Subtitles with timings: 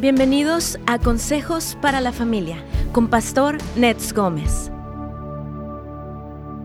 [0.00, 4.70] Bienvenidos a Consejos para la Familia con Pastor Nets Gómez.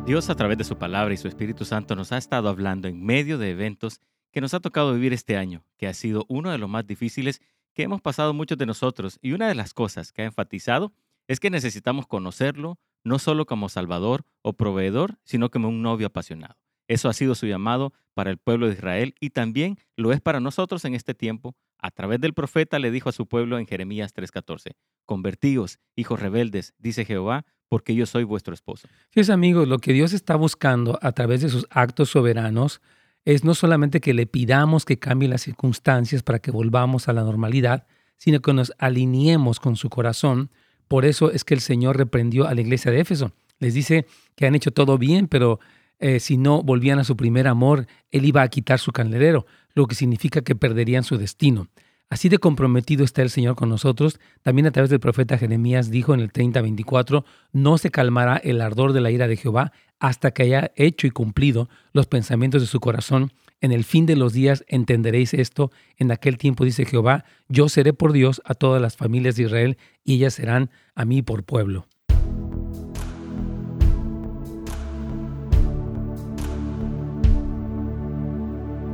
[0.05, 3.03] Dios a través de su palabra y su Espíritu Santo nos ha estado hablando en
[3.03, 4.01] medio de eventos
[4.31, 7.41] que nos ha tocado vivir este año, que ha sido uno de los más difíciles
[7.73, 9.17] que hemos pasado muchos de nosotros.
[9.19, 10.93] Y una de las cosas que ha enfatizado
[11.27, 16.55] es que necesitamos conocerlo no solo como Salvador o proveedor, sino como un novio apasionado.
[16.93, 20.39] Eso ha sido su llamado para el pueblo de Israel y también lo es para
[20.39, 24.13] nosotros en este tiempo a través del profeta le dijo a su pueblo en Jeremías
[24.13, 24.71] 3:14,
[25.05, 28.87] convertíos, hijos rebeldes, dice Jehová, porque yo soy vuestro esposo.
[29.09, 32.81] Fíjense amigos, lo que Dios está buscando a través de sus actos soberanos
[33.25, 37.23] es no solamente que le pidamos que cambie las circunstancias para que volvamos a la
[37.23, 37.85] normalidad,
[38.17, 40.51] sino que nos alineemos con su corazón.
[40.87, 43.33] Por eso es que el Señor reprendió a la iglesia de Éfeso.
[43.59, 44.05] Les dice
[44.35, 45.59] que han hecho todo bien, pero
[45.99, 49.87] eh, si no volvían a su primer amor, Él iba a quitar su candelero, lo
[49.87, 51.67] que significa que perderían su destino.
[52.13, 54.19] Así de comprometido está el Señor con nosotros.
[54.43, 58.93] También a través del profeta Jeremías dijo en el 30:24, no se calmará el ardor
[58.93, 62.79] de la ira de Jehová hasta que haya hecho y cumplido los pensamientos de su
[62.79, 63.31] corazón.
[63.61, 65.71] En el fin de los días entenderéis esto.
[65.97, 69.77] En aquel tiempo dice Jehová, yo seré por Dios a todas las familias de Israel
[70.03, 71.87] y ellas serán a mí por pueblo.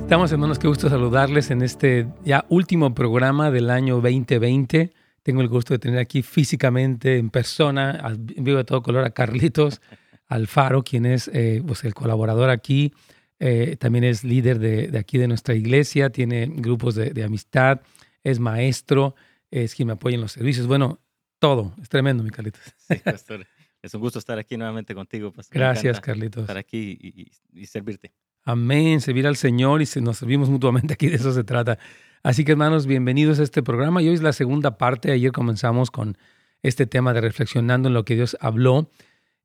[0.10, 4.92] Estamos hermanos, qué gusto saludarles en este ya último programa del año 2020.
[5.22, 8.02] Tengo el gusto de tener aquí físicamente, en persona,
[8.36, 9.82] en vivo de todo color, a Carlitos
[10.26, 12.92] Alfaro, quien es eh, pues el colaborador aquí.
[13.38, 17.82] Eh, también es líder de, aquí de nuestra iglesia, tiene grupos de, amistad,
[18.24, 19.14] es maestro,
[19.52, 20.66] es quien me apoya en los servicios.
[20.66, 20.98] Bueno,
[21.38, 21.76] todo.
[21.80, 22.64] Es tremendo, mi Carlitos.
[22.78, 23.46] Sí, pastor.
[23.84, 25.56] Es un gusto estar aquí nuevamente contigo, pastor.
[25.56, 26.42] Gracias, Carlitos.
[26.42, 28.12] Estar aquí y servirte.
[28.52, 31.78] Amén, servir al Señor y nos servimos mutuamente aquí, de eso se trata.
[32.24, 34.02] Así que hermanos, bienvenidos a este programa.
[34.02, 35.12] Y hoy es la segunda parte.
[35.12, 36.18] Ayer comenzamos con
[36.64, 38.90] este tema de reflexionando en lo que Dios habló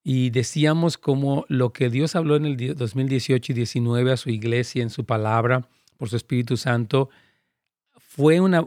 [0.03, 4.83] y decíamos cómo lo que Dios habló en el 2018 y 19 a su iglesia
[4.83, 7.11] en su palabra por su Espíritu Santo
[7.99, 8.65] fue una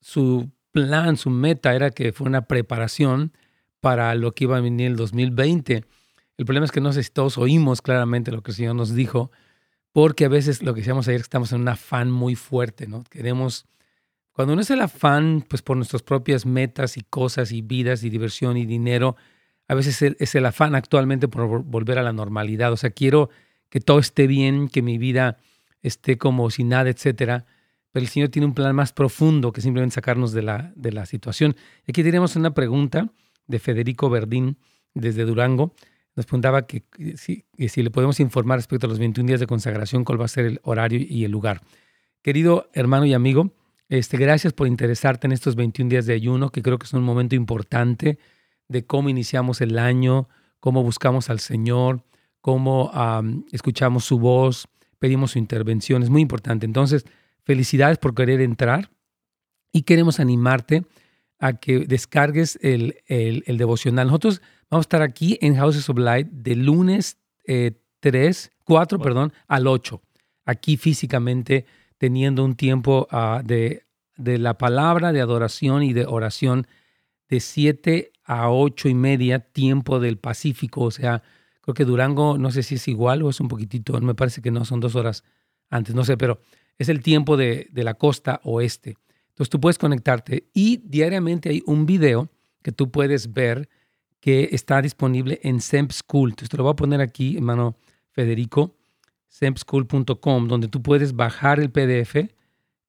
[0.00, 3.34] su plan, su meta era que fue una preparación
[3.78, 5.84] para lo que iba a venir el 2020.
[6.38, 9.30] El problema es que no todos oímos claramente lo que el Señor nos dijo
[9.96, 13.02] porque a veces lo que decíamos ayer, estamos en un afán muy fuerte, ¿no?
[13.04, 13.64] Queremos,
[14.30, 18.10] cuando no es el afán, pues por nuestras propias metas y cosas y vidas y
[18.10, 19.16] diversión y dinero,
[19.68, 22.74] a veces es el afán actualmente por volver a la normalidad.
[22.74, 23.30] O sea, quiero
[23.70, 25.38] que todo esté bien, que mi vida
[25.80, 27.46] esté como sin nada, etcétera.
[27.90, 31.06] Pero el Señor tiene un plan más profundo que simplemente sacarnos de la, de la
[31.06, 31.56] situación.
[31.88, 33.14] Aquí tenemos una pregunta
[33.46, 34.58] de Federico Verdín
[34.92, 35.74] desde Durango
[36.16, 36.82] nos preguntaba que,
[37.16, 37.44] si,
[37.82, 40.60] le podemos informar respecto a los 21 días de consagración, cuál va a ser el
[40.62, 41.62] horario y el lugar.
[42.22, 43.52] Querido hermano y amigo,
[43.90, 47.04] este, gracias por interesarte en estos 21 días de ayuno, que creo que es un
[47.04, 48.18] momento importante
[48.66, 50.28] de cómo iniciamos el año,
[50.58, 52.02] cómo buscamos al Señor,
[52.40, 52.90] cómo
[53.52, 56.02] escuchamos su voz, pedimos su intervención.
[56.02, 56.64] Es muy importante.
[56.64, 57.04] Entonces,
[57.44, 58.90] felicidades por querer entrar
[59.70, 60.84] y queremos animarte
[61.38, 64.06] a que descargues el, el, el devocional.
[64.06, 69.32] Nosotros Vamos a estar aquí en Houses of Light de lunes 3, eh, 4, perdón,
[69.46, 70.02] al 8.
[70.44, 71.66] Aquí físicamente
[71.98, 73.84] teniendo un tiempo ah, de,
[74.16, 76.66] de, la palabra, de adoración y de oración
[77.28, 80.82] de 7 a 8 y media, tiempo del Pacífico.
[80.82, 81.22] O sea,
[81.60, 84.50] creo que Durango, no sé si es igual o es un poquitito, me parece que
[84.50, 85.22] no, son dos horas
[85.70, 86.40] antes, no sé, pero
[86.76, 88.96] es el tiempo de, de la costa oeste.
[89.36, 92.30] Entonces tú puedes conectarte y diariamente hay un video
[92.62, 93.68] que tú puedes ver
[94.18, 96.30] que está disponible en SEMP School.
[96.30, 97.76] Entonces te lo voy a poner aquí, hermano
[98.12, 98.74] Federico,
[99.28, 102.30] sempschool.com, donde tú puedes bajar el PDF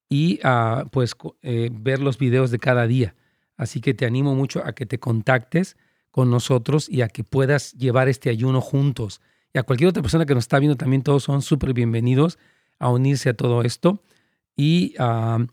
[0.08, 3.14] y uh, pues eh, ver los videos de cada día.
[3.58, 5.76] Así que te animo mucho a que te contactes
[6.12, 9.20] con nosotros y a que puedas llevar este ayuno juntos.
[9.54, 12.40] Y a cualquier otra persona que nos está viendo también, todos son súper bienvenidos
[12.80, 14.02] a unirse a todo esto.
[14.56, 15.46] Y uh,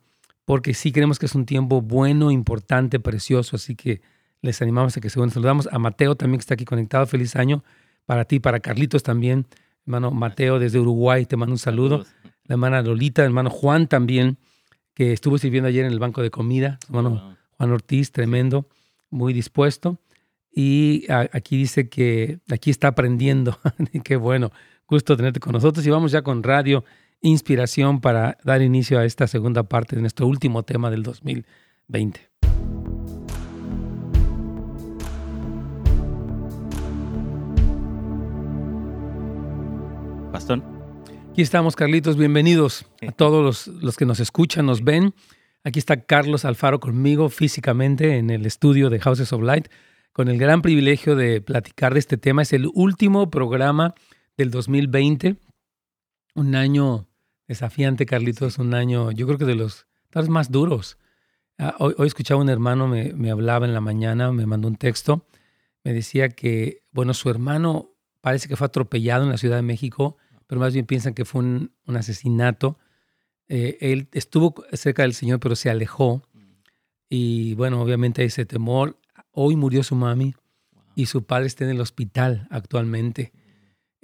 [0.45, 3.57] porque sí creemos que es un tiempo bueno, importante, precioso.
[3.57, 4.03] Así que
[4.43, 5.31] les animamos a que se unan.
[5.31, 7.07] Saludamos a Mateo también que está aquí conectado.
[7.07, 7.65] Feliz año
[8.05, 9.47] para ti, para Carlitos también.
[9.87, 12.05] Hermano Mateo desde Uruguay, te mando un saludo.
[12.45, 14.39] La hermana Lolita, hermano Juan también,
[14.93, 16.79] que estuvo sirviendo ayer en el banco de comida.
[16.89, 18.69] Hermano Juan Ortiz, tremendo,
[19.11, 19.99] muy dispuesto.
[20.51, 23.59] Y aquí dice que aquí está aprendiendo.
[24.05, 24.53] Qué bueno,
[24.87, 25.87] gusto tenerte con nosotros.
[25.87, 26.85] Y vamos ya con Radio
[27.27, 32.21] Inspiración para dar inicio a esta segunda parte de nuestro último tema del 2020.
[40.31, 40.63] Pastor.
[41.31, 42.19] Aquí estamos, Carlitos.
[42.19, 45.15] Bienvenidos a todos los, que nos escuchan, nos ven
[45.65, 49.69] Aquí está Carlos Alfaro conmigo físicamente en el estudio de Houses of Light,
[50.13, 52.43] con el gran privilegio de platicar de este tema.
[52.43, 53.95] Es el último programa
[54.37, 55.37] del 2020,
[56.35, 57.09] un año
[57.47, 60.99] desafiante, Carlitos, un año, yo creo que de los tal más duros.
[61.59, 64.77] Ah, hoy, hoy, escuchaba un hermano, me, me hablaba en la mañana, me mandó un
[64.77, 65.27] texto,
[65.85, 70.17] me decía que, bueno, su hermano parece que fue atropellado en la Ciudad de México,
[70.47, 72.79] pero más bien piensan que fue un, un asesinato
[73.49, 76.23] eh, él estuvo cerca del Señor, pero se alejó.
[77.09, 78.99] Y bueno, obviamente ese temor.
[79.31, 80.35] Hoy murió su mami
[80.95, 83.33] y su padre está en el hospital actualmente.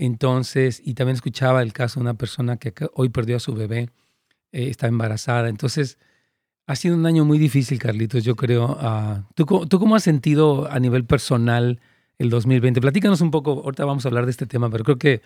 [0.02, 3.90] Entonces, y también escuchaba el caso de una persona que hoy perdió a su bebé,
[4.50, 5.50] eh, está embarazada.
[5.50, 5.98] Entonces,
[6.66, 8.78] ha sido un año muy difícil, Carlitos, yo creo.
[8.80, 11.80] Uh, ¿tú, ¿Tú cómo has sentido a nivel personal
[12.16, 12.80] el 2020?
[12.80, 15.20] Platícanos un poco, ahorita vamos a hablar de este tema, pero creo que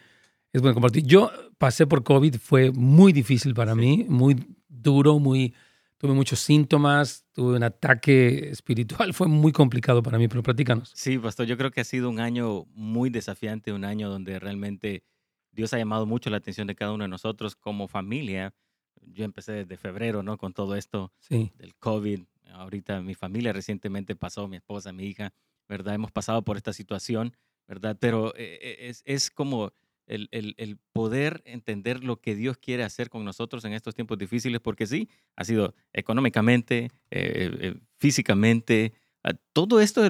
[0.53, 1.05] es bueno compartir.
[1.05, 5.55] Yo pasé por COVID, fue muy difícil para mí, muy duro, muy
[6.04, 10.92] tuve muchos síntomas, tuve un ataque espiritual, fue muy complicado para mí, pero platícanos.
[10.94, 15.02] Sí, pastor, yo creo que ha sido un año muy desafiante, un año donde realmente
[15.50, 18.52] Dios ha llamado mucho la atención de cada uno de nosotros como familia.
[19.00, 20.36] Yo empecé desde febrero, ¿no?
[20.36, 22.20] Con todo esto del COVID.
[22.52, 25.32] Ahorita mi familia recientemente pasó, mi esposa, mi hija,
[25.70, 25.94] ¿verdad?
[25.94, 27.34] Hemos pasado por esta situación,
[27.66, 27.96] ¿verdad?
[27.98, 29.72] Pero eh, eh, es, es como
[30.06, 34.60] el, el, poder entender lo que Dios quiere hacer con nosotros en estos tiempos difíciles,
[34.60, 38.92] porque sí, ha sido económicamente, eh, eh, físicamente,
[39.22, 40.02] ah, todo esto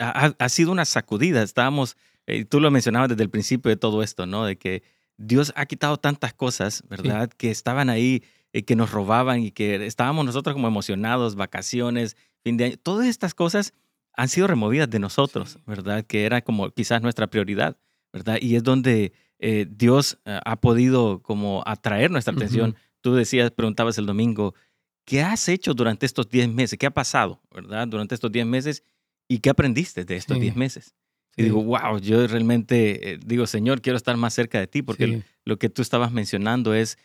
[0.00, 1.42] ha, ha, sido una sacudida.
[1.42, 1.96] Estábamos,
[2.26, 4.44] eh, tú lo mencionabas desde el principio de todo esto, ¿no?
[4.44, 4.82] De que
[5.16, 7.30] Dios ha quitado tantas cosas, ¿verdad?
[7.30, 8.22] Que estaban ahí,
[8.66, 12.76] que nos robaban y que estábamos nosotros como emocionados, vacaciones, fin de año.
[12.82, 13.74] Todas estas cosas
[14.14, 16.04] han sido removidas de nosotros, ¿verdad?
[16.04, 17.76] Que era como quizás nuestra prioridad,
[18.12, 18.38] ¿verdad?
[18.40, 22.74] Y es donde eh, Dios eh, ha podido como atraer nuestra atención.
[23.00, 24.54] Tú decías, preguntabas el domingo,
[25.04, 26.78] ¿qué has hecho durante estos 10 meses?
[26.78, 27.86] ¿Qué ha pasado, verdad?
[27.86, 28.82] Durante estos 10 meses
[29.28, 30.94] y qué aprendiste de estos 10 meses.
[31.36, 35.22] Y digo, wow, yo realmente eh, digo, Señor, quiero estar más cerca de ti porque
[35.44, 36.98] lo que tú estabas mencionando es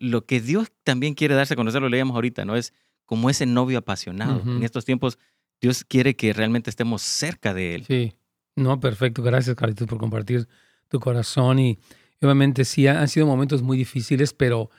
[0.00, 2.56] lo que Dios también quiere darse a conocer, lo leíamos ahorita, ¿no?
[2.56, 2.72] Es
[3.04, 4.42] como ese novio apasionado.
[4.44, 5.18] En estos tiempos,
[5.60, 7.84] Dios quiere que realmente estemos cerca de Él.
[7.86, 8.14] Sí,
[8.56, 9.22] no, perfecto.
[9.22, 10.48] Gracias, Carlitos, por compartir
[10.92, 11.78] tu corazón y
[12.20, 14.70] obviamente sí han sido momentos muy difíciles, pero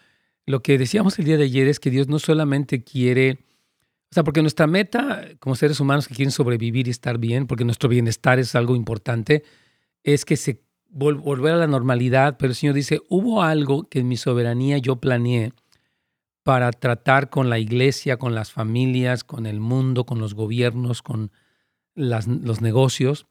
[0.45, 3.39] lo que decíamos el día de ayer es que Dios no solamente quiere,
[4.11, 7.65] o sea, porque nuestra meta como seres humanos que quieren sobrevivir y estar bien, porque
[7.65, 9.43] nuestro bienestar es algo importante,
[10.03, 10.61] es que se
[10.95, 14.97] volver a la normalidad, pero el Señor dice, hubo algo que en mi soberanía yo
[14.97, 15.51] planeé
[16.43, 21.31] para tratar con la iglesia, con las familias, con el mundo, con los gobiernos, con
[21.95, 23.25] los negocios.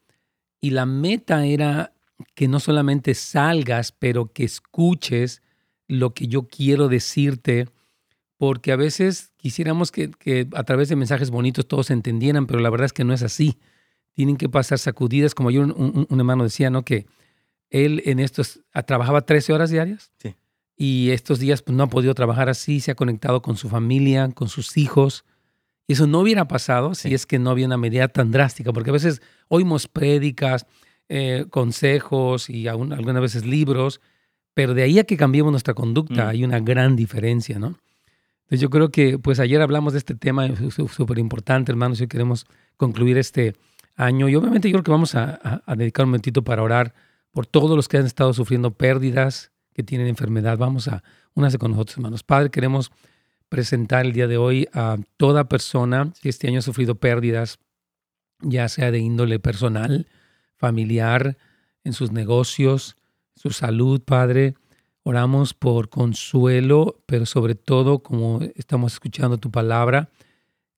[0.59, 1.92] Y la meta era
[2.35, 5.41] que no solamente salgas, pero que escuches
[5.87, 7.67] lo que yo quiero decirte,
[8.37, 10.11] porque a veces quisiéramos que,
[10.53, 13.57] a través de mensajes bonitos todos entendieran, pero la verdad es que no es así.
[14.13, 16.83] Tienen que pasar sacudidas, como yo un, hermano decía, ¿no?
[16.83, 17.05] Que
[17.69, 20.11] él en estos trabajaba 13 horas diarias.
[20.75, 24.29] Y estos días pues, no ha podido trabajar así, se ha conectado con su familia,
[24.29, 25.25] con sus hijos.
[25.87, 28.89] Y eso no hubiera pasado si es que no había una medida tan drástica, porque
[28.89, 30.65] a veces oímos prédicas,
[31.15, 34.01] eh, consejos y algunas veces libros,
[34.55, 36.27] pero de ahí a que cambiemos nuestra conducta mm.
[36.27, 37.77] hay una gran diferencia, ¿no?
[38.45, 40.47] Entonces yo creo que pues ayer hablamos de este tema
[40.89, 43.53] súper importante, hermanos, y queremos concluir este
[43.95, 44.27] año.
[44.27, 46.95] Y obviamente yo creo que vamos a, dedicar un momentito para orar
[47.29, 50.57] por todos los que han estado sufriendo pérdidas, que tienen enfermedad.
[50.57, 51.03] Vamos a
[51.35, 52.23] unirse con nosotros, hermanos.
[52.23, 52.91] Padre, queremos
[53.49, 57.59] presentar el día de hoy a toda persona que este año ha sufrido pérdidas,
[58.39, 60.07] ya sea de índole personal,
[60.63, 61.35] familiar,
[61.83, 62.95] en sus negocios,
[63.35, 64.55] su salud, Padre.
[65.03, 70.09] Oramos por consuelo, pero sobre todo, como estamos escuchando tu palabra,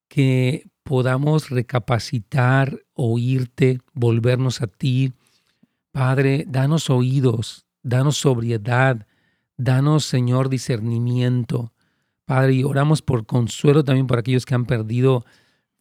[0.08, 5.14] que podamos recapacitar, oírte, volvernos a ti.
[5.92, 9.06] Padre, danos oídos, danos sobriedad,
[9.56, 11.74] danos, Señor, discernimiento.
[12.26, 15.28] Padre, y oramos por consuelo también por aquellos que han perdido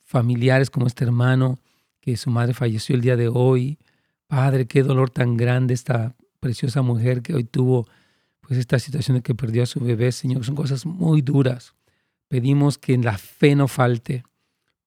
[0.02, 1.58] familiares como este hermano,
[2.02, 3.78] que su madre falleció el día de hoy.
[4.26, 7.86] Padre, qué dolor tan grande esta preciosa mujer que hoy tuvo
[8.40, 11.74] pues esta situación de que perdió a su bebé, Señor, son cosas muy duras.
[12.28, 14.24] Pedimos que la fe no falte.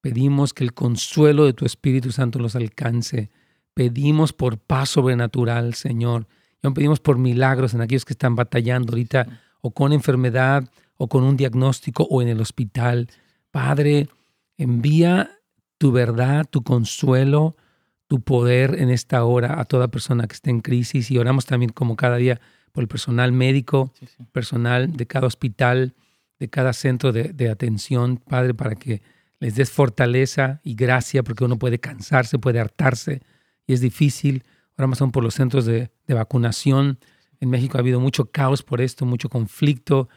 [0.00, 3.30] Pedimos que el consuelo de tu Espíritu Santo los alcance.
[3.74, 6.28] Pedimos por paz sobrenatural, Señor.
[6.62, 11.24] Y pedimos por milagros en aquellos que están batallando ahorita o con enfermedad o con
[11.24, 13.08] un diagnóstico o en el hospital.
[13.50, 14.08] Padre,
[14.56, 15.30] envía
[15.78, 17.56] tu verdad, tu consuelo,
[18.08, 21.70] tu poder en esta hora a toda persona que esté en crisis y oramos también
[21.70, 22.40] como cada día
[22.72, 23.92] por el personal médico,
[24.32, 25.94] personal de cada hospital,
[26.38, 29.02] de cada centro de, de atención, Padre, para que
[29.40, 33.22] les des fortaleza y gracia, porque uno puede cansarse, puede hartarse
[33.66, 34.44] y es difícil.
[34.76, 36.98] Ahora más aún por los centros de, de vacunación.
[37.40, 40.08] En México ha habido mucho caos por esto, mucho conflicto.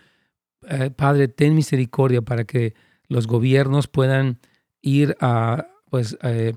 [0.67, 2.73] Eh, Padre, ten misericordia para que
[3.07, 4.39] los gobiernos puedan
[4.81, 6.53] ir a, pues, eh,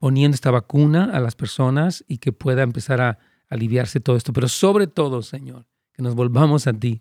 [0.00, 4.32] poniendo esta vacuna a las personas y que pueda empezar a aliviarse todo esto.
[4.32, 7.00] Pero sobre todo, Señor, que nos volvamos a ti,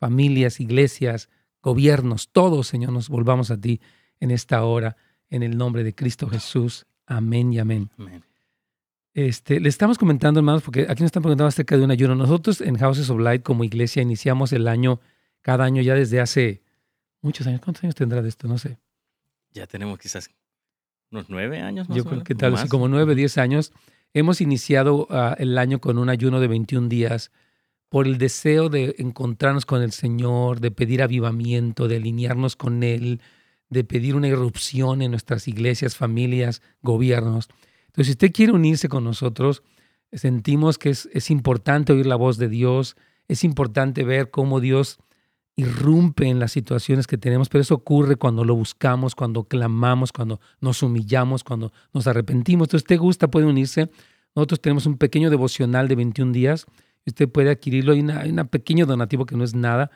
[0.00, 1.28] familias, iglesias,
[1.62, 3.80] gobiernos, todos, Señor, nos volvamos a ti
[4.18, 4.96] en esta hora,
[5.28, 6.86] en el nombre de Cristo Jesús.
[7.06, 7.90] Amén y amén.
[9.12, 12.14] Este, le estamos comentando, hermanos, porque aquí nos están preguntando acerca de un ayuno.
[12.14, 15.00] Nosotros en Houses of Light, como iglesia, iniciamos el año,
[15.42, 16.62] cada año ya desde hace
[17.20, 17.60] muchos años.
[17.60, 18.48] ¿Cuántos años tendrá de esto?
[18.48, 18.78] No sé.
[19.52, 20.30] Ya tenemos quizás
[21.10, 23.72] unos nueve años más Yo creo que tal vez como nueve, diez años.
[24.14, 27.30] Hemos iniciado ah, el año con un ayuno de 21 días
[27.88, 33.20] por el deseo de encontrarnos con el Señor, de pedir avivamiento, de alinearnos con Él,
[33.70, 37.48] de pedir una irrupción en nuestras iglesias, familias, gobiernos.
[37.86, 39.62] Entonces, si usted quiere unirse con nosotros,
[40.12, 42.96] sentimos que es, es importante oír la voz de Dios,
[43.26, 44.98] es importante ver cómo Dios
[45.58, 50.40] irrumpe en las situaciones que tenemos, pero eso ocurre cuando lo buscamos, cuando clamamos, cuando
[50.60, 52.66] nos humillamos, cuando nos arrepentimos.
[52.66, 53.90] Entonces, usted gusta, puede unirse.
[54.36, 56.66] Nosotros tenemos un pequeño devocional de 21 días.
[57.04, 57.92] Usted puede adquirirlo.
[57.92, 59.90] Hay un pequeño donativo que no es nada.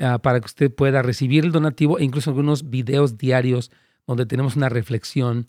[0.00, 3.70] Ah, para que usted pueda recibir el donativo e incluso algunos videos diarios
[4.08, 5.46] donde tenemos una reflexión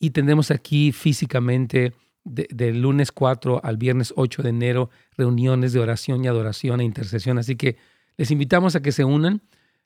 [0.00, 1.92] y tendremos aquí físicamente
[2.24, 7.38] del lunes 4 al viernes 8 de enero reuniones de oración y adoración e intercesión.
[7.38, 7.76] Así que
[8.16, 9.42] les invitamos a que se unan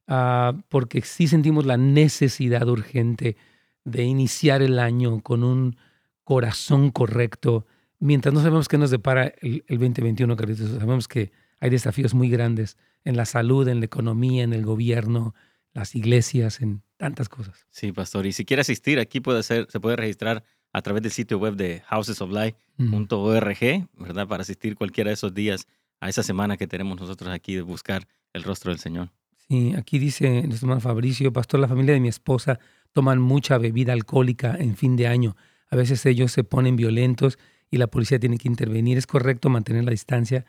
[0.09, 3.37] uh, porque sí sentimos la necesidad urgente
[3.85, 5.77] de iniciar el año con un
[6.25, 7.67] corazón correcto,
[7.99, 10.71] mientras no sabemos qué nos depara el, el 2021, Carlitos.
[10.71, 15.35] Sabemos que hay desafíos muy grandes en la salud, en la economía, en el gobierno,
[15.73, 17.67] las iglesias, en tantas cosas.
[17.71, 18.27] Sí, pastor.
[18.27, 21.57] Y si quiere asistir, aquí puede ser, se puede registrar a través del sitio web
[21.57, 24.29] de housesoflife.org, ¿verdad?
[24.29, 25.67] Para asistir cualquiera de esos días
[26.01, 29.11] a esa semana que tenemos nosotros aquí de buscar el rostro del Señor.
[29.49, 32.59] Sí, aquí dice nuestro hermano Fabricio, pastor, la familia de mi esposa
[32.93, 35.37] toman mucha bebida alcohólica en fin de año.
[35.69, 37.39] A veces ellos se ponen violentos
[37.71, 38.99] y la policía tiene que intervenir.
[38.99, 40.45] ¿Es correcto mantener la distancia?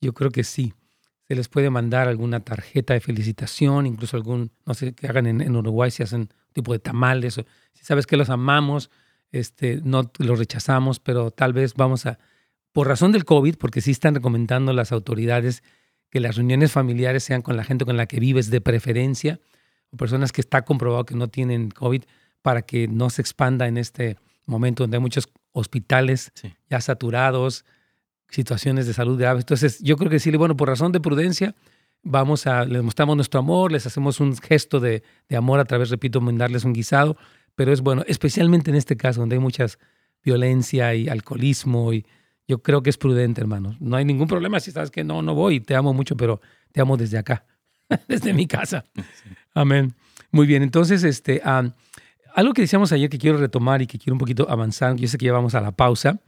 [0.00, 0.74] Yo creo que sí
[1.28, 5.56] se les puede mandar alguna tarjeta de felicitación, incluso algún, no sé, que hagan en,
[5.56, 8.90] Uruguay si hacen tipo de tamales, o, si sabes que los amamos,
[9.32, 12.18] este, no los rechazamos, pero tal vez vamos a,
[12.76, 15.62] por razón del COVID, porque sí están recomendando las autoridades
[16.10, 19.40] que las reuniones familiares sean con la gente con la que vives de preferencia,
[19.90, 22.02] o personas que está comprobado que no tienen COVID,
[22.42, 26.32] para que no se expanda en este momento donde hay muchos hospitales
[26.68, 27.64] ya saturados,
[28.28, 29.44] situaciones de salud graves.
[29.44, 31.54] Entonces, yo creo que sí, bueno, por razón de prudencia,
[32.02, 35.02] vamos a, les mostramos nuestro amor, les hacemos un gesto de,
[35.34, 37.16] amor a través, repito, darles un guisado,
[37.54, 39.78] pero es bueno, especialmente en este caso, donde hay muchas
[40.22, 42.04] violencia y alcoholismo, y
[42.48, 43.76] yo creo que es prudente, hermano.
[43.80, 46.40] No hay ningún problema si sabes que no, no voy, te amo mucho, pero
[46.72, 47.44] te amo desde acá,
[48.08, 48.84] desde mi casa.
[49.54, 49.94] Amén.
[50.30, 51.40] Muy bien, entonces, este,
[52.34, 55.18] algo que decíamos ayer que quiero retomar y que quiero un poquito avanzar, yo sé
[55.18, 56.20] que ya vamos a la pausa,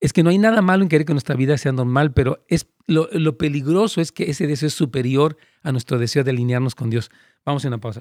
[0.00, 2.66] es que no hay nada malo en querer que nuestra vida sea normal, pero es
[2.86, 7.10] lo, peligroso es que ese deseo es superior a nuestro deseo de alinearnos con Dios.
[7.44, 8.00] Vamos a una pausa.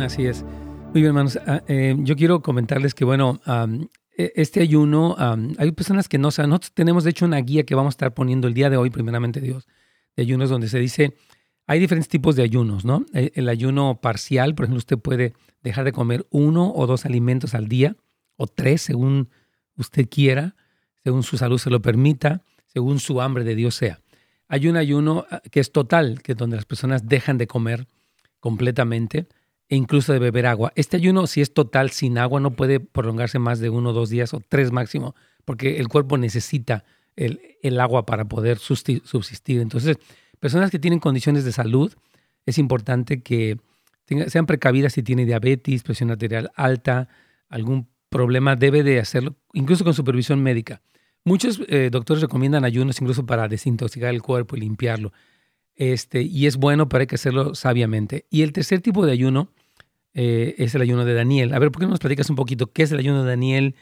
[0.00, 0.42] Así es.
[0.42, 1.38] Muy bien, hermanos.
[1.46, 3.40] Ah, eh, yo quiero comentarles que, bueno,
[4.16, 5.16] e, este ayuno,
[5.58, 6.50] hay personas que no saben.
[6.50, 8.90] Nosotros tenemos, de hecho, una guía que vamos a estar poniendo el día de hoy,
[8.90, 9.66] primeramente Dios,
[10.16, 11.14] de ayunos, donde se dice
[11.68, 13.04] hay diferentes tipos de ayunos, ¿no?
[13.12, 17.54] Eh, el ayuno parcial, por ejemplo, usted puede dejar de comer uno o dos alimentos
[17.54, 17.94] al día,
[18.36, 19.28] o tres, según
[19.76, 20.56] usted quiera,
[21.04, 24.00] según su salud se lo permita, según su hambre de Dios sea.
[24.48, 27.86] Hay un ayuno ah, que es total, que es donde las personas dejan de comer
[28.40, 29.26] completamente
[29.68, 30.72] e incluso de beber agua.
[30.76, 34.32] Este ayuno, si es total sin agua, no puede prolongarse más de uno dos días
[34.34, 36.84] o tres máximo, porque el cuerpo necesita
[37.16, 39.60] el, agua para poder subsistir.
[39.60, 39.98] Entonces,
[40.40, 41.92] Personas que tienen condiciones de salud,
[42.46, 43.58] es importante que
[44.28, 47.08] sean precavidas si tiene diabetes, presión arterial alta,
[47.48, 50.80] algún problema, debe de hacerlo, incluso con supervisión médica.
[51.24, 55.12] Muchos eh, doctores recomiendan ayunos incluso para desintoxicar el cuerpo y limpiarlo.
[55.74, 58.24] Este, y es bueno, pero hay que hacerlo sabiamente.
[58.30, 59.52] Y el tercer tipo de ayuno
[60.14, 61.54] eh, es el ayuno de Daniel.
[61.54, 63.74] A ver, ¿por qué no nos platicas un poquito qué es el ayuno de Daniel?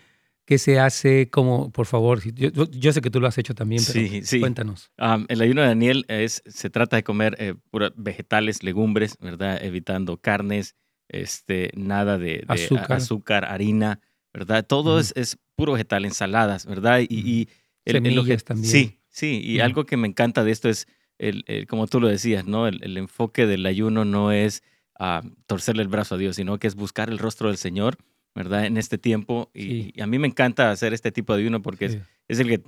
[0.44, 1.28] ¿Qué se hace?
[1.28, 4.38] Como, por favor, yo, sé que tú lo has hecho también, pero sí, sí.
[4.38, 4.92] cuéntanos.
[5.28, 7.54] el ayuno de Daniel es, se trata de comer eh,
[7.96, 9.62] vegetales, legumbres, ¿verdad?
[9.62, 10.76] Evitando carnes,
[11.08, 12.44] este, nada de,
[12.88, 13.44] azúcar.
[13.44, 14.00] harina,
[14.32, 14.64] ¿verdad?
[14.64, 17.00] Todo es, es, puro vegetal, ensaladas, ¿verdad?
[17.00, 17.48] Y, y
[17.84, 18.70] el, Semillas también.
[18.70, 20.86] Sí, sí, y algo que me encanta de esto es,
[21.18, 22.66] el, como tú lo decías, ¿no?
[22.66, 24.62] El, enfoque del ayuno no es
[24.98, 27.96] uh, torcerle el brazo a Dios, sino que es buscar el rostro del Señor,
[28.34, 28.66] ¿verdad?
[28.66, 29.50] En este tiempo.
[29.54, 31.98] Y, a mí me encanta hacer este tipo de ayuno porque es,
[32.28, 32.62] es, el que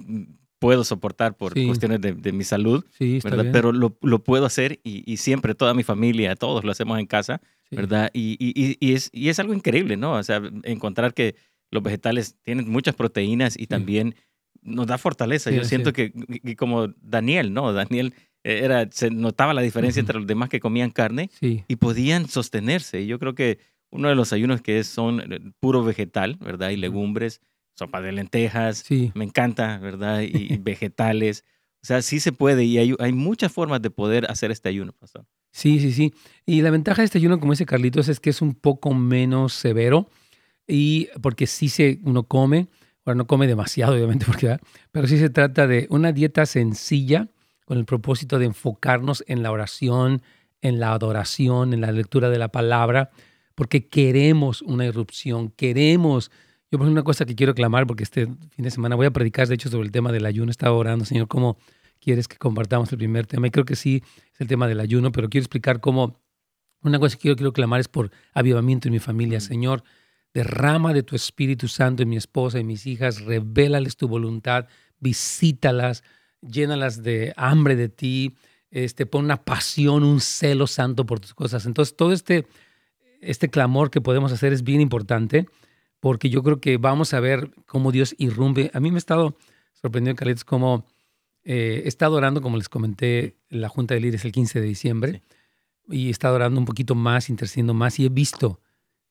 [0.58, 2.84] puedo soportar por cuestiones de, mi salud,
[3.22, 3.46] ¿verdad?
[3.52, 7.06] Pero lo, lo, puedo hacer y, y, siempre toda mi familia, todos lo hacemos en
[7.06, 8.10] casa, ¿verdad?
[8.12, 10.12] Y, y, es, y es algo increíble, ¿no?
[10.12, 11.36] O sea, encontrar que
[11.70, 14.14] los vegetales tienen muchas proteínas y también
[14.62, 15.50] nos da fortaleza.
[15.50, 16.12] Yo siento que,
[16.56, 17.72] como Daniel, ¿no?
[17.72, 18.14] Daniel
[18.48, 23.06] era, se notaba la diferencia entre los demás que comían carne y podían sostenerse.
[23.06, 23.58] Yo creo que
[23.90, 26.70] uno de los ayunos que es, son eh, puro vegetal, ¿verdad?
[26.70, 27.40] Y legumbres,
[27.74, 30.22] sopa de lentejas, me encanta, ¿verdad?
[30.22, 31.44] Y, vegetales.
[31.82, 34.92] O sea, sí se puede y hay, hay, muchas formas de poder hacer este ayuno,
[34.92, 35.24] pastor.
[35.52, 36.12] Sí, sí, sí.
[36.44, 39.52] Y la ventaja de este ayuno, como dice Carlitos, es que es un poco menos
[39.52, 40.08] severo
[40.66, 42.68] y porque sí se uno come,
[43.04, 44.58] bueno, no come demasiado, obviamente, porque,
[44.90, 47.28] pero sí se trata de una dieta sencilla
[47.68, 50.22] con el propósito de enfocarnos en la oración,
[50.62, 53.10] en la adoración, en la lectura de la palabra,
[53.54, 56.30] porque queremos una irrupción, queremos
[56.70, 59.48] yo, por una cosa que quiero clamar, porque este fin de semana voy a predicar,
[59.48, 60.50] de hecho, sobre el tema del ayuno.
[60.50, 61.58] Estaba orando, Señor, ¿cómo
[62.00, 63.48] quieres que compartamos el primer tema?
[63.48, 66.22] Y creo que sí es el tema del ayuno, pero quiero explicar cómo.
[66.80, 69.40] Una cosa que quiero, quiero clamar es por avivamiento en mi familia.
[69.40, 69.84] Señor,
[70.32, 74.68] derrama de tu Espíritu Santo en mi esposa y mis hijas, revélales tu voluntad,
[75.00, 76.02] visítalas,
[76.40, 78.34] llénalas de hambre de ti,
[78.70, 81.66] este, pon una pasión, un celo santo por tus cosas.
[81.66, 82.46] Entonces, todo este,
[83.20, 85.46] este clamor que podemos hacer es bien importante
[86.00, 88.70] porque yo creo que vamos a ver cómo Dios irrumpe.
[88.74, 89.36] A mí me ha estado
[89.72, 90.84] sorprendiendo, Carlitos, cómo
[91.44, 95.22] eh, he estado orando, como les comenté, la Junta de Líderes el 15 de diciembre,
[95.88, 98.60] y he estado orando un poquito más, intercediendo más, y he visto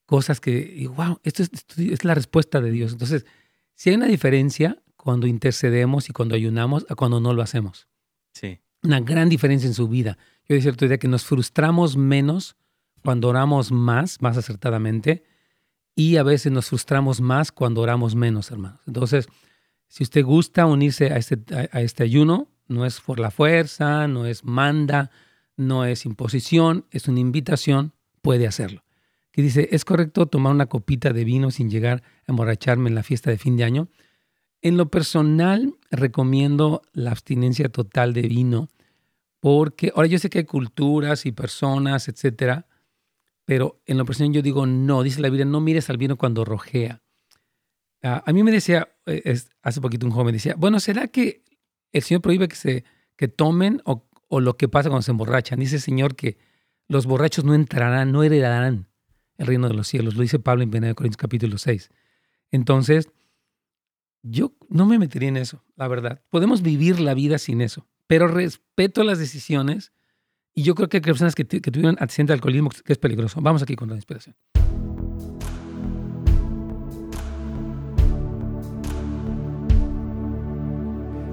[0.06, 2.92] cosas que, wow, esto es, esto es la respuesta de Dios.
[2.92, 3.26] Entonces,
[3.74, 7.88] si hay una diferencia cuando intercedemos y cuando ayunamos a cuando no lo hacemos.
[8.34, 8.60] Sí.
[8.82, 10.18] Una gran diferencia en su vida.
[10.46, 12.56] Yo decía otro día que nos frustramos menos
[13.02, 15.24] cuando oramos más, más acertadamente,
[15.94, 18.82] y a veces nos frustramos más cuando oramos menos, hermanos.
[18.86, 19.28] Entonces,
[19.86, 21.38] si usted gusta unirse a este,
[21.72, 25.10] a este ayuno, no es por la fuerza, no es manda,
[25.56, 28.84] no es imposición, es una invitación, puede hacerlo.
[29.32, 33.02] Que dice, ¿es correcto tomar una copita de vino sin llegar a emborracharme en la
[33.02, 33.88] fiesta de fin de año?
[34.60, 38.68] En lo personal, recomiendo la abstinencia total de vino,
[39.40, 42.66] porque ahora yo sé que hay culturas y personas, etcétera,
[43.44, 46.44] pero en la personal yo digo, no, dice la Biblia, no mires al vino cuando
[46.44, 47.00] rojea.
[48.02, 51.44] Ah, a mí me decía, eh, hace poquito un joven decía, bueno, ¿será que
[51.92, 52.84] el Señor prohíbe que, se,
[53.16, 54.04] que tomen o,
[54.40, 55.60] lo que pasa cuando se emborrachan?
[55.60, 56.36] Dice el Señor que
[56.88, 58.88] los borrachos no entrarán, no heredarán
[59.36, 60.14] el reino de los cielos.
[60.14, 61.90] Lo dice Pablo en 1 Corintios capítulo 6.
[62.50, 63.08] Entonces,
[64.22, 66.22] yo no me metería en eso, la verdad.
[66.30, 69.92] Podemos vivir la vida sin eso, pero respeto las decisiones
[70.54, 73.40] y yo creo que hay personas que, tuvieron accidente de alcoholismo que es peligroso.
[73.40, 74.34] Vamos aquí con la inspiración.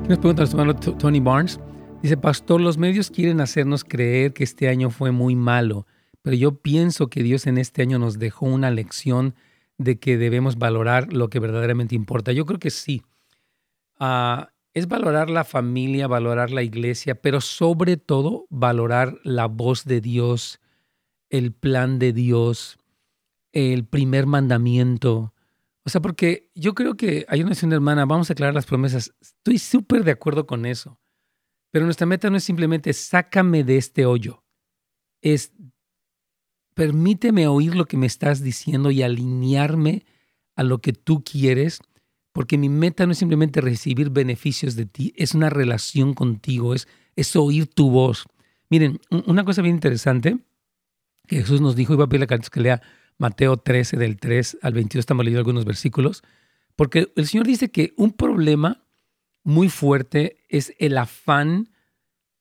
[0.08, 1.60] nos pregunta nuestro hermano Tony Barnes?
[2.04, 5.88] Dice, Pastor, los medios quieren hacernos creer que este año fue muy malo,
[6.22, 9.34] pero yo pienso que Dios en este año nos dejó una lección
[9.78, 12.32] de que debemos valorar lo que verdaderamente importa.
[12.32, 13.04] Yo creo que sí.
[14.00, 20.02] Uh, es valorar la familia, valorar la iglesia, pero sobre todo valorar la voz de
[20.02, 20.60] Dios,
[21.30, 22.78] el plan de Dios,
[23.54, 25.34] el primer mandamiento.
[25.86, 29.14] O sea, porque yo creo que hay una decisión hermana, vamos a aclarar las promesas.
[29.22, 31.00] Estoy súper de acuerdo con eso.
[31.72, 34.44] Pero nuestra meta no es simplemente sácame de este hoyo.
[35.22, 35.54] Es
[36.76, 40.06] permíteme oír lo que me estás diciendo y alinearme
[40.56, 41.80] a lo que tú quieres
[42.36, 46.86] porque mi meta no es simplemente recibir beneficios de ti, es una relación contigo, es,
[47.16, 48.26] es oír tu voz.
[48.70, 50.40] Miren, una cosa bien interesante
[51.28, 52.82] que Jesús nos dijo, iba a pedirle a que lea
[53.18, 56.24] Mateo 13, del 3 al 22, estamos leyendo algunos versículos,
[56.76, 58.84] porque el Señor dice que un problema
[59.46, 61.70] muy fuerte es el afán,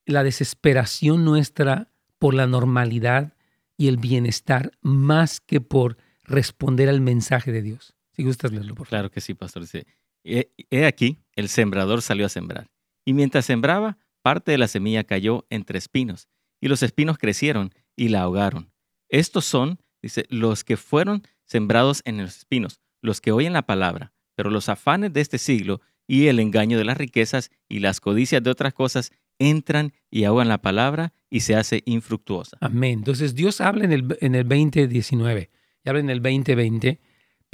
[0.06, 3.33] la desesperación nuestra por la normalidad
[3.76, 7.94] y el bienestar, más que por responder al mensaje de Dios.
[8.12, 8.88] Si gustas leerlo, por.
[8.88, 9.62] Claro que sí, pastor.
[9.62, 9.86] Dice,
[10.24, 12.70] he, aquí, el sembrador salió a sembrar.
[13.04, 16.28] Y mientras sembraba, parte de la semilla cayó entre espinos,
[16.60, 18.72] y los espinos crecieron y la ahogaron.
[19.08, 24.14] Estos son, dice, los que fueron sembrados en los espinos, los que oyen la palabra,
[24.34, 28.42] pero los afanes de este siglo y el engaño de las riquezas y las codicias
[28.42, 32.56] de otras cosas entran y ahogan la palabra y se hace infructuosa.
[32.60, 33.00] Amén.
[33.00, 35.50] Entonces Dios habla en el, en el 2019
[35.84, 37.00] y habla en el 2020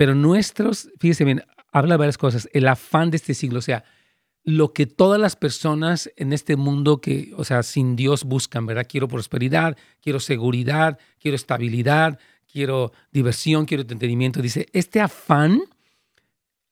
[0.01, 2.49] pero nuestros, fíjese bien, habla varias cosas.
[2.55, 3.85] El afán de este siglo, o sea,
[4.45, 8.87] lo que todas las personas en este mundo que, o sea, sin Dios buscan, ¿verdad?
[8.89, 12.19] Quiero prosperidad, quiero seguridad, quiero estabilidad,
[12.51, 14.41] quiero diversión, quiero entretenimiento.
[14.41, 15.61] Dice, este afán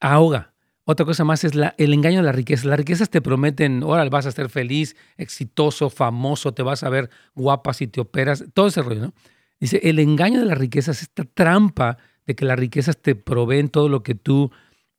[0.00, 0.54] ahoga.
[0.90, 2.66] Otra cosa más es el engaño de la riqueza.
[2.66, 7.10] Las riquezas te prometen, ahora vas a ser feliz, exitoso, famoso, te vas a ver
[7.34, 9.14] guapa si te operas, todo ese rollo, ¿no?
[9.60, 13.90] Dice, el engaño de las riquezas, esta trampa de que las riquezas te proveen todo
[13.90, 14.50] lo que tú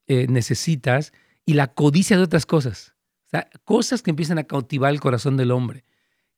[0.06, 1.12] eh, necesitas
[1.44, 2.94] y la codicia de otras cosas.
[3.26, 5.82] O sea, cosas que empiezan a cautivar el corazón del hombre.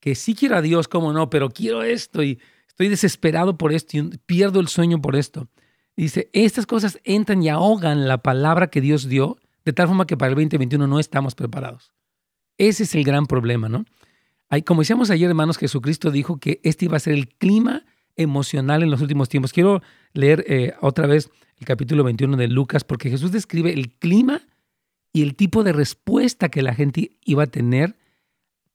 [0.01, 3.99] Que sí quiero a Dios, cómo no, pero quiero esto y estoy desesperado por esto
[3.99, 5.51] y pierdo el sueño por esto.
[5.95, 10.17] Dice, estas cosas entran y ahogan la palabra que Dios dio, de tal forma que
[10.17, 11.93] para el 2021 no estamos preparados.
[12.59, 13.85] Ese es el gran problema, ¿no?
[14.67, 17.85] Como decíamos ayer, hermanos, Jesucristo dijo que este iba a ser el clima
[18.17, 19.53] emocional en los últimos tiempos.
[19.53, 24.43] Quiero leer eh, otra vez el capítulo 21 de Lucas, porque Jesús describe el clima
[25.13, 27.97] y el tipo de respuesta que la gente iba a tener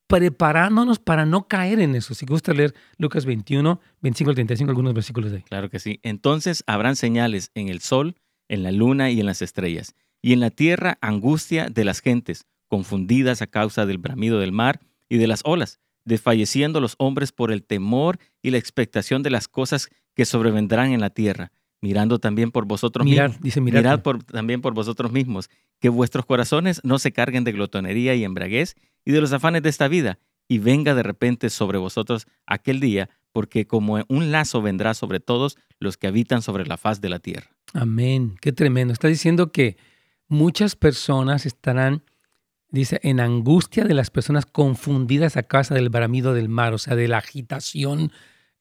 [0.07, 2.13] preparándonos para no caer en eso.
[2.13, 5.43] Si gusta leer Lucas 21, 25 al 35, algunos versículos de ahí.
[5.43, 5.99] Claro que sí.
[6.01, 8.15] Entonces habrán señales en el sol,
[8.47, 12.45] en la luna y en las estrellas, y en la tierra angustia de las gentes,
[12.67, 17.51] confundidas a causa del bramido del mar y de las olas, desfalleciendo los hombres por
[17.51, 21.51] el temor y la expectación de las cosas que sobrevendrán en la tierra
[21.81, 23.39] mirando también por vosotros mismos.
[23.41, 24.01] Dice mirad.
[24.01, 25.49] por, también por vosotros mismos,
[25.79, 28.75] que vuestros corazones no se carguen de glotonería y embraguez
[29.05, 33.09] y de los afanes de esta vida, y venga de repente sobre vosotros aquel día,
[33.31, 37.19] porque como un lazo vendrá sobre todos los que habitan sobre la faz de la
[37.19, 37.51] tierra.
[37.73, 38.35] Amén.
[38.41, 38.93] Qué tremendo.
[38.93, 39.77] Está diciendo que
[40.27, 42.03] muchas personas estarán,
[42.69, 46.95] dice, en angustia de las personas confundidas a causa del bramido del mar, o sea,
[46.95, 48.11] de la agitación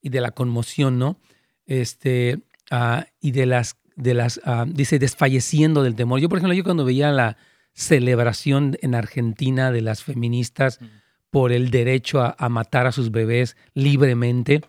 [0.01, 1.19] y de la conmoción, ¿no?
[1.65, 6.19] Este, Ah, y de las, de las ah, dice, desfalleciendo del temor.
[6.19, 7.37] Yo, por ejemplo, yo cuando veía la
[7.73, 10.79] celebración en Argentina de las feministas
[11.29, 14.61] por el derecho a, matar a sus bebés libremente,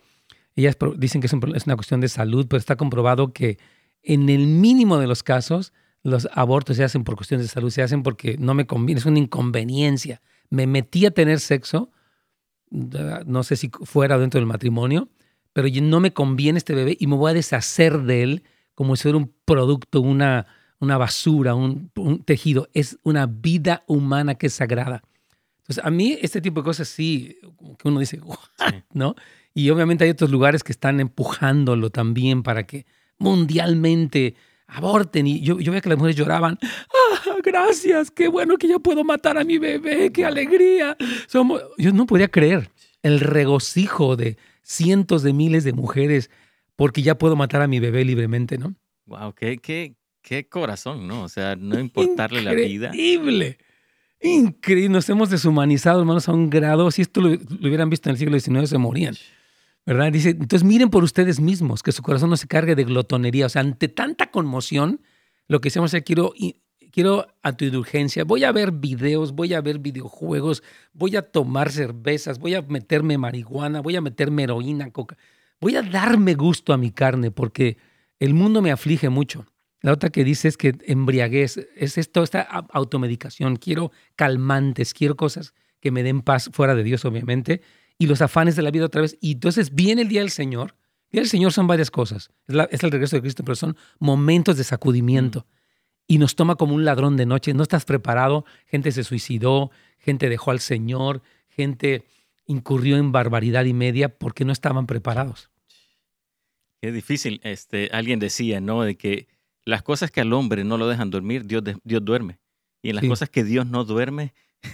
[0.55, 3.57] ellas dicen que es, es una cuestión de salud, pero está comprobado que
[4.03, 7.81] en el mínimo de los casos, los abortos se hacen por cuestiones de salud, se
[7.81, 10.21] hacen porque no me conviene, es una inconveniencia.
[10.49, 11.91] Me metí a tener sexo,
[12.71, 15.09] no sé si fuera dentro del matrimonio,
[15.53, 18.43] pero no me conviene este bebé y me voy a deshacer de él
[18.75, 20.47] como si fuera un producto, una,
[20.79, 21.91] una basura, un,
[22.23, 22.69] tejido.
[22.73, 25.03] Es una vida humana que es sagrada.
[25.63, 27.37] Entonces, a mí este tipo de cosas sí,
[27.77, 28.21] que uno dice,
[28.93, 29.15] ¿no?
[29.53, 32.85] Y obviamente hay otros lugares que están empujándolo también para que
[33.17, 34.35] mundialmente
[34.69, 35.27] aborten.
[35.27, 39.03] Y yo, yo veía que las mujeres lloraban, ¡Ah, gracias, qué bueno que ya puedo
[39.03, 40.95] matar a mi bebé, qué alegría.
[41.27, 41.61] Somos...
[41.77, 44.37] Yo no podía creer el regocijo de,
[44.69, 46.29] cientos de miles de mujeres
[46.75, 48.75] porque ya puedo matar a mi bebé libremente, ¿no?
[49.05, 51.23] Wow, qué, qué, qué corazón, ¿no?
[51.23, 52.87] O sea, no importarle la vida.
[52.87, 53.57] Increíble.
[54.21, 54.89] Increíble.
[54.89, 56.91] Nos hemos deshumanizado, hermanos, a un grado.
[56.91, 59.15] Si esto lo, hubieran visto en el siglo XIX, se morían.
[59.89, 60.11] ¿Verdad?
[60.11, 63.47] Dice, entonces miren por ustedes mismos, que su corazón no se cargue de glotonería.
[63.47, 65.01] O sea, ante tanta conmoción,
[65.47, 66.31] lo que hacemos es quiero
[66.91, 70.61] quiero a tu indulgencia, voy a ver videos, voy a ver videojuegos,
[70.93, 75.17] voy a tomar cervezas, voy a meterme marihuana, voy a meterme heroína, coca.
[75.59, 77.77] Voy a darme gusto a mi carne porque
[78.19, 79.47] el mundo me aflige mucho.
[79.81, 83.55] La otra que dice es que embriaguez, es esto, esta automedicación.
[83.55, 87.61] Quiero calmantes, quiero cosas que me den paz fuera de Dios, obviamente,
[87.99, 89.15] y los afanes de la vida otra vez.
[89.21, 90.75] Y entonces viene el día del Señor.
[91.09, 92.31] El día del Señor son varias cosas.
[92.47, 95.41] Es, el regreso de Cristo, pero son momentos de sacudimiento.
[95.41, 95.59] Mm
[96.09, 97.53] y nos toma como un ladrón de noche.
[97.53, 102.03] No estás preparado, gente se suicidó, gente dejó al Señor, gente
[102.47, 105.51] incurrió en barbaridad y media porque no estaban preparados.
[106.81, 107.39] Es difícil.
[107.43, 108.81] Este, alguien decía, ¿no?
[108.81, 109.27] De que
[109.65, 112.39] las cosas que al hombre no lo dejan dormir, Dios, Dios duerme.
[112.81, 114.33] Y en las cosas que Dios no duerme,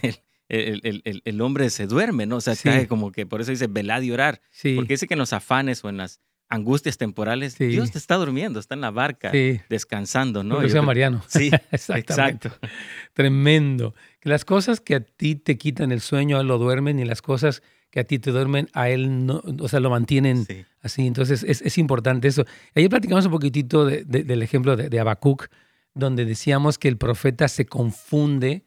[0.50, 2.38] el, el, hombre se duerme, ¿no?
[2.38, 4.42] O sea, cae como que, por eso dice velad y orar.
[4.76, 8.60] Porque dice que en los afanes o en las angustias temporales, Dios te está durmiendo,
[8.60, 9.32] está en la barca,
[9.70, 10.56] descansando, ¿no?
[10.56, 11.24] Porque sea Mariano.
[11.28, 12.52] Sí, exacto.
[13.14, 13.96] Tremendo.
[14.20, 17.06] Que las cosas que a ti te quitan el sueño, a él lo duermen, y
[17.06, 20.46] las cosas que a ti te duermen, a él no, o sea, lo mantienen
[20.82, 21.08] así.
[21.08, 22.46] Entonces es, importante eso.
[22.76, 25.48] Ayer platicamos un poquitito del ejemplo de, de Habacuc,
[25.94, 28.65] donde decíamos que el profeta se confunde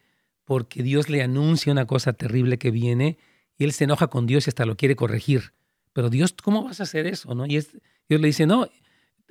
[0.48, 3.18] porque Dios le anuncia una cosa terrible que viene
[3.58, 5.52] y él se enoja con Dios y hasta lo quiere corregir.
[5.92, 7.34] Pero Dios, ¿cómo vas a hacer eso?
[7.34, 7.44] ¿no?
[7.44, 7.50] Y
[8.08, 8.66] Dios le dice, no,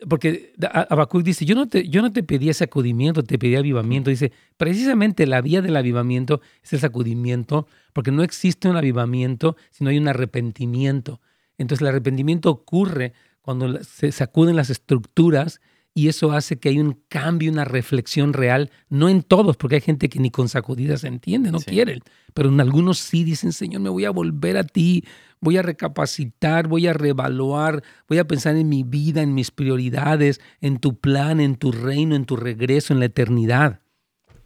[0.08, 4.12] porque Habacuc dice, yo no, te, yo no te pedí sacudimiento, te pedí avivamiento.
[4.12, 9.84] Dice, precisamente la vía del avivamiento es el sacudimiento, porque no existe un avivamiento si
[9.84, 11.20] no hay un arrepentimiento.
[11.58, 15.62] Entonces el arrepentimiento ocurre cuando se sacuden las estructuras
[15.98, 19.82] y eso hace que hay un cambio, una reflexión real, no en todos, porque hay
[19.82, 22.02] gente que ni con sacudidas entiende, no quieren,
[22.36, 25.04] pero en algunos sí dicen, Señor, me voy a volver a ti,
[25.40, 30.40] voy a recapacitar, voy a reevaluar, voy a pensar en mi vida, en mis prioridades,
[30.62, 33.82] en tu plan, en tu reino, en tu regreso, en la eternidad.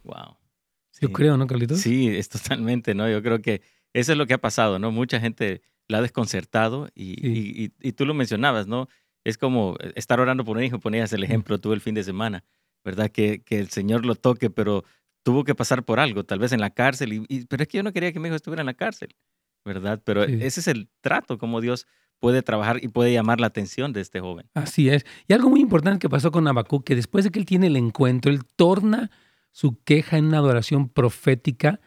[0.04, 0.38] Wow.
[1.02, 1.80] Yo creo, ¿no, Carlitos?
[1.80, 3.10] Sí, es totalmente, ¿no?
[3.10, 3.60] Yo creo que
[3.92, 4.90] eso es lo que ha pasado, ¿no?
[4.90, 8.88] Mucha gente la ha desconcertado y, y tú lo mencionabas, ¿no?
[9.24, 12.04] Es como eh, estar orando por un hijo, ponías el ejemplo tú el fin de
[12.04, 12.44] semana,
[12.84, 13.10] ¿verdad?
[13.10, 14.84] Que, que el Señor lo toque, pero
[15.22, 17.82] tuvo que pasar por algo, tal vez en la cárcel, y, pero es que yo
[17.82, 19.14] no quería que mi hijo estuviera en la cárcel,
[19.64, 20.00] ¿verdad?
[20.04, 21.86] Pero ese es el trato, como Dios
[22.18, 24.48] puede trabajar y puede llamar la atención de este joven.
[24.54, 25.04] Así es.
[25.26, 27.76] Y algo muy importante que pasó con Habacuc, que después de que él tiene el
[27.76, 29.10] encuentro, él torna
[29.50, 31.80] su queja en una adoración profética,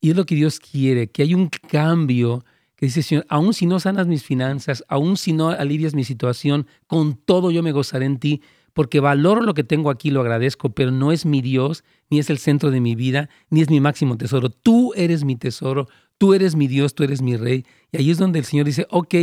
[0.00, 2.44] y es lo que Dios quiere, que hay un cambio
[2.84, 7.16] dice, Señor, aun si no sanas mis finanzas, aun si no alivias mi situación, con
[7.16, 8.42] todo yo me gozaré en ti,
[8.72, 12.28] porque valoro lo que tengo aquí, lo agradezco, pero no es mi Dios, ni es
[12.28, 14.50] el centro de mi vida, ni es mi máximo tesoro.
[14.50, 17.64] Tú eres mi tesoro, tú eres mi Dios, tú eres mi rey.
[17.92, 19.14] Y ahí es donde el Señor dice, ok,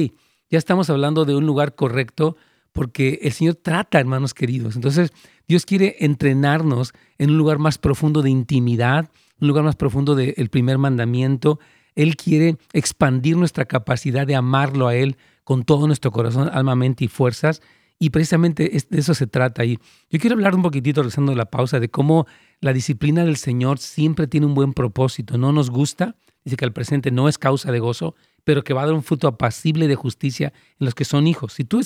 [0.49, 2.37] ya estamos hablando de un lugar correcto,
[2.71, 4.75] porque el Señor trata, hermanos queridos.
[4.75, 5.11] Entonces,
[5.47, 9.09] Dios quiere entrenarnos en un lugar más profundo de intimidad,
[9.41, 11.59] un lugar más profundo del primer mandamiento,
[11.95, 17.05] él quiere expandir nuestra capacidad de amarlo a Él con todo nuestro corazón, alma, mente
[17.05, 17.61] y fuerzas.
[17.99, 19.63] Y precisamente de eso se trata.
[19.63, 19.77] Y
[20.09, 22.25] yo quiero hablar un poquitito, regresando a la pausa, de cómo
[22.59, 25.37] la disciplina del Señor siempre tiene un buen propósito.
[25.37, 28.83] No nos gusta, dice que el presente no es causa de gozo, pero que va
[28.83, 31.53] a dar un fruto apacible de justicia en los que son hijos.
[31.53, 31.81] Si tú,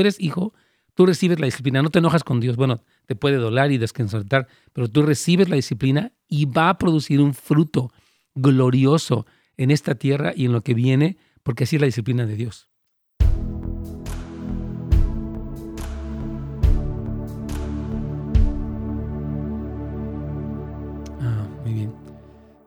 [0.00, 0.54] eres hijo,
[0.94, 2.56] tú recibes la disciplina, no te enojas con Dios.
[2.56, 7.20] Bueno, te puede doler y desconcertar, pero tú recibes la disciplina y va a producir
[7.20, 7.92] un fruto
[8.34, 9.24] glorioso
[9.60, 12.70] en esta tierra y en lo que viene, porque así es la disciplina de Dios.
[21.20, 21.92] Ah, muy bien.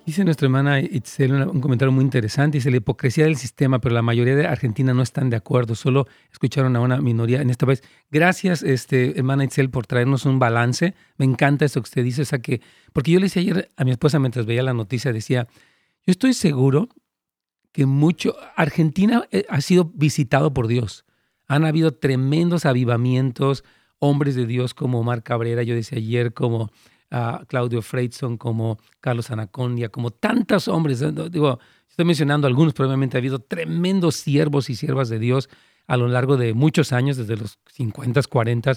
[0.06, 2.58] Dice nuestra hermana Itzel un comentario muy interesante.
[2.58, 5.74] Dice la hipocresía del sistema, pero la mayoría de Argentina no están de acuerdo.
[5.74, 7.82] Solo escucharon a una minoría en esta vez.
[8.12, 10.94] Gracias, este, hermana Itzel, por traernos un balance.
[11.18, 12.22] Me encanta eso que usted dice.
[12.22, 15.12] O sea que, porque yo le decía ayer a mi esposa mientras veía la noticia,
[15.12, 15.48] decía,
[16.06, 16.90] yo estoy seguro
[17.72, 21.06] que mucho, Argentina eh, ha sido visitado por Dios.
[21.48, 23.64] Han habido tremendos avivamientos,
[24.00, 26.70] hombres de Dios como Omar Cabrera, yo decía ayer, como
[27.12, 31.04] uh, Claudio Freidson, como Carlos Anacondia, como tantos hombres.
[31.32, 35.50] Digo, estoy mencionando algunos, probablemente ha habido tremendos siervos y siervas de Dios
[35.88, 38.74] a lo largo de muchos años, desde los 50, 40.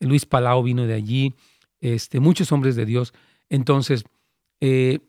[0.00, 1.34] Luis Palau vino de allí,
[1.80, 3.12] este, muchos hombres de Dios.
[3.48, 4.04] Entonces,
[4.60, 5.00] eh,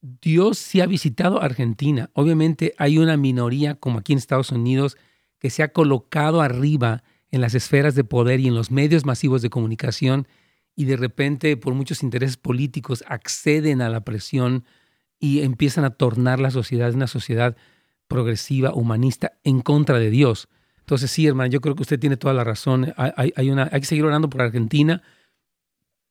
[0.00, 2.10] Dios sí ha visitado Argentina.
[2.12, 4.96] Obviamente hay una minoría, como aquí en Estados Unidos,
[5.38, 9.42] que se ha colocado arriba en las esferas de poder y en los medios masivos
[9.42, 10.26] de comunicación
[10.74, 14.64] y de repente por muchos intereses políticos acceden a la presión
[15.18, 17.56] y empiezan a tornar la sociedad una sociedad
[18.06, 20.48] progresiva, humanista, en contra de Dios.
[20.78, 22.94] Entonces sí, hermano, yo creo que usted tiene toda la razón.
[22.96, 25.02] Hay, una, hay que seguir orando por Argentina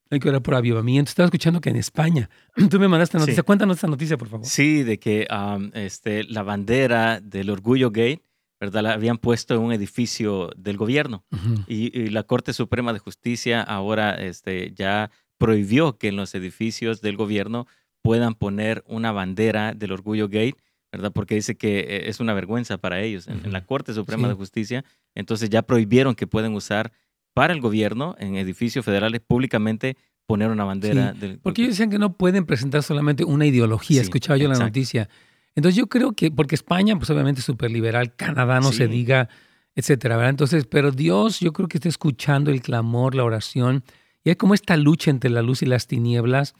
[0.09, 1.09] hay que orar por avivamiento.
[1.09, 2.29] Estaba escuchando que en España,
[2.69, 3.43] tú me mandaste noticia.
[3.43, 4.45] Cuéntanos esta noticia, por favor.
[4.45, 5.27] Sí, de que
[5.73, 8.21] este, la bandera del orgullo gay,
[8.59, 8.83] ¿verdad?
[8.83, 11.25] La habían puesto en un edificio del gobierno.
[11.67, 17.15] y, la Corte Suprema de Justicia ahora este, ya prohibió que en los edificios del
[17.15, 17.67] gobierno
[18.01, 20.55] puedan poner una bandera del orgullo gay,
[20.91, 21.11] ¿verdad?
[21.11, 23.27] Porque dice que eh, es una vergüenza para ellos.
[23.27, 26.91] En, la Corte Suprema de Justicia, entonces ya prohibieron que puedan usar
[27.37, 29.95] para el gobierno en edificios federales públicamente
[30.25, 31.13] poner una bandera.
[31.13, 35.07] del, porque ellos decían que no pueden presentar solamente una ideología, escuchaba yo la noticia.
[35.55, 39.29] Entonces yo creo que, porque España, pues obviamente es súper liberal, Canadá no se diga,
[39.75, 40.31] etcétera, ¿verdad?
[40.31, 43.83] Entonces, pero Dios yo creo que está escuchando el clamor, la oración,
[44.23, 46.55] y hay como esta lucha entre la luz y las tinieblas,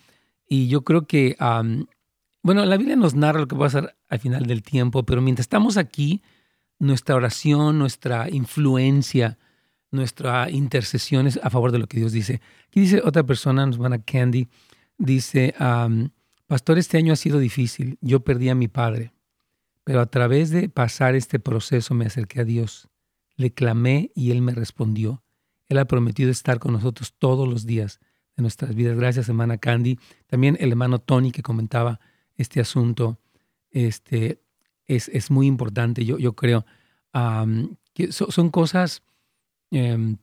[0.48, 1.36] y yo creo que,
[2.44, 5.22] bueno, la Biblia nos narra lo que va a ser al final del tiempo, pero
[5.22, 6.22] mientras estamos aquí,
[6.80, 9.40] nuestra oración, nuestra influencia,
[9.92, 12.42] nuestra intercesión es a favor de lo que Dios dice.
[12.68, 14.48] Aquí dice otra persona, nos Candy,
[14.98, 15.54] dice,
[16.48, 19.14] pastor, este año ha sido difícil, yo perdí a mi padre,
[19.84, 22.90] pero a través de pasar este proceso me acerqué a Dios,
[23.36, 25.24] le clamé y Él me respondió.
[25.70, 28.00] Él ha prometido estar con nosotros todos los días
[28.36, 28.98] de nuestras vidas.
[28.98, 30.00] Gracias, hermana Candy.
[30.28, 32.00] También el hermano Tony que comentaba
[32.36, 33.20] este asunto,
[33.70, 34.42] este,
[34.86, 36.66] es, es muy importante, yo, yo creo.
[37.94, 39.04] que son cosas
[39.72, 40.18] Em,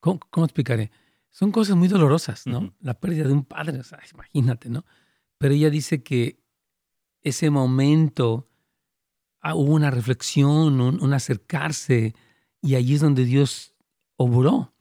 [0.00, 0.90] ¿cómo, explicaré?
[1.30, 2.74] Son cosas muy dolorosas, ¿no?
[2.80, 3.80] La pérdida de un padre,
[4.12, 4.84] imagínate, ¿no?
[5.38, 6.40] Pero ella dice que
[7.22, 8.48] ese momento
[9.40, 12.14] ah, hubo una reflexión, un, acercarse,
[12.60, 13.74] y allí es donde Dios
[14.16, 14.72] obró.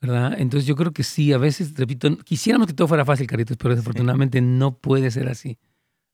[0.00, 0.36] ¿verdad?
[0.38, 3.74] Entonces yo creo que sí, a veces, repito, quisiéramos que todo fuera fácil, Caritos, pero
[3.74, 5.58] desafortunadamente no puede ser así.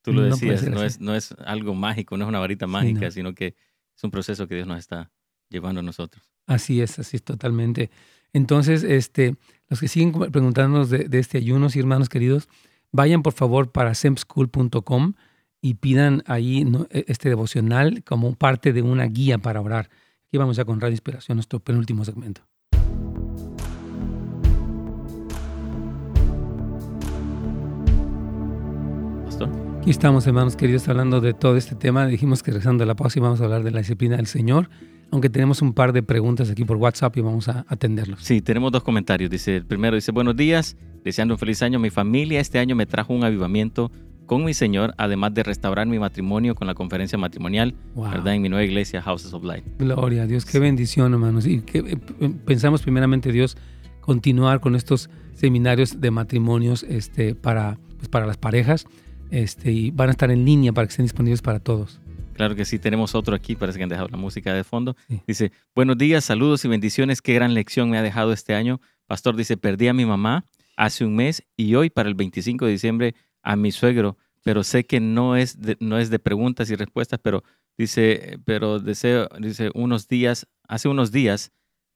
[0.02, 3.34] Tú lo decías, no, es, no es algo mágico, no es una varita mágica, sino
[3.34, 3.54] que
[3.96, 5.12] es un proceso que Dios nos está
[5.48, 6.24] llevando a nosotros.
[6.46, 7.90] Así es, así es totalmente.
[8.32, 9.36] Entonces, este,
[9.68, 12.48] los que siguen preguntándonos de, este ayuno, y hermanos queridos,
[12.92, 15.14] vayan por favor para sempschool.com
[15.60, 19.88] y pidan ahí e, este devocional como parte de una guía para orar.
[20.28, 22.42] Aquí vamos ya con Radio Inspiración, nuestro penúltimo segmento.
[29.86, 32.08] Aquí estamos, hermanos queridos, hablando de todo este tema.
[32.08, 34.68] Dijimos que rezando la pausa vamos a hablar de la disciplina del Señor,
[35.10, 38.20] aunque tenemos un par de preguntas aquí por WhatsApp y vamos a atenderlos.
[38.22, 39.30] Sí, tenemos dos comentarios.
[39.30, 41.78] Dice, el primero dice, buenos días, deseando un feliz año.
[41.78, 43.90] Mi familia este año me trajo un avivamiento
[44.26, 48.34] con mi Señor, además de restaurar mi matrimonio con la conferencia matrimonial, ¿verdad?
[48.34, 49.64] En mi nueva iglesia, Houses of Light.
[49.78, 51.46] Gloria a Dios, qué bendición, hermanos.
[51.46, 53.56] Y que eh, pensamos primeramente, Dios,
[54.00, 58.86] continuar con estos seminarios de matrimonios este, para, pues, para las parejas
[59.30, 62.00] este, y van a estar en línea para que estén disponibles para todos.
[62.36, 64.94] Claro que sí, tenemos otro aquí, parece que han dejado la música de fondo.
[65.26, 68.78] Dice, buenos días, saludos y bendiciones, qué gran lección me ha dejado este año.
[69.06, 70.44] Pastor dice, perdí a mi mamá
[70.76, 74.84] hace un mes y hoy para el 25 de diciembre a mi suegro, pero sé
[74.84, 77.42] que no es de, no es de preguntas y respuestas, pero
[77.78, 81.52] dice, pero deseo, dice, unos días, hace unos días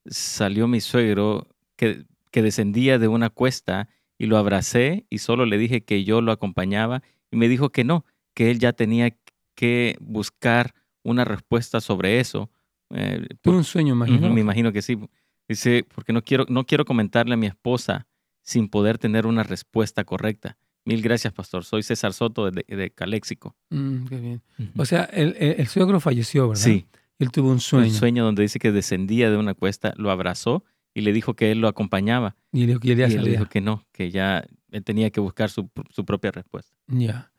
[0.07, 5.59] salió mi suegro que, que descendía de una cuesta y lo abracé y solo le
[5.59, 9.14] dije que yo lo acompañaba y me dijo que no, que él ya tenía
[9.61, 12.51] que buscar una respuesta sobre eso.
[12.94, 14.31] Eh, un sueño, imagino.
[14.31, 14.99] me imagino que sí.
[15.46, 18.07] Dice, porque no quiero, no quiero comentarle a mi esposa
[18.40, 20.57] sin poder tener una respuesta correcta.
[20.87, 21.66] Mil gracias, pastor.
[21.66, 23.55] Soy César Soto de, de Caléxico.
[23.68, 24.42] Mm, qué bien.
[24.79, 26.62] O sea, el, el, suegro falleció, ¿verdad?
[26.62, 26.87] Sí.
[27.18, 27.88] Él tuvo un sueño.
[27.88, 31.53] Un sueño donde dice que descendía de una cuesta, lo abrazó y le dijo que
[31.53, 32.35] él lo acompañaba.
[32.51, 36.07] Y, le, y él dijo que no, que ya él tenía que buscar su, su
[36.07, 36.75] propia respuesta.
[36.87, 37.30] Ya.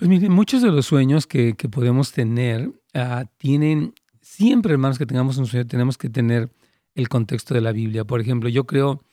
[0.00, 5.04] Pues miren, muchos de los sueños que, que podemos tener uh, tienen, siempre hermanos que
[5.04, 6.48] tengamos un sueño, tenemos que tener
[6.94, 8.06] el contexto de la Biblia.
[8.06, 9.04] Por ejemplo, yo creo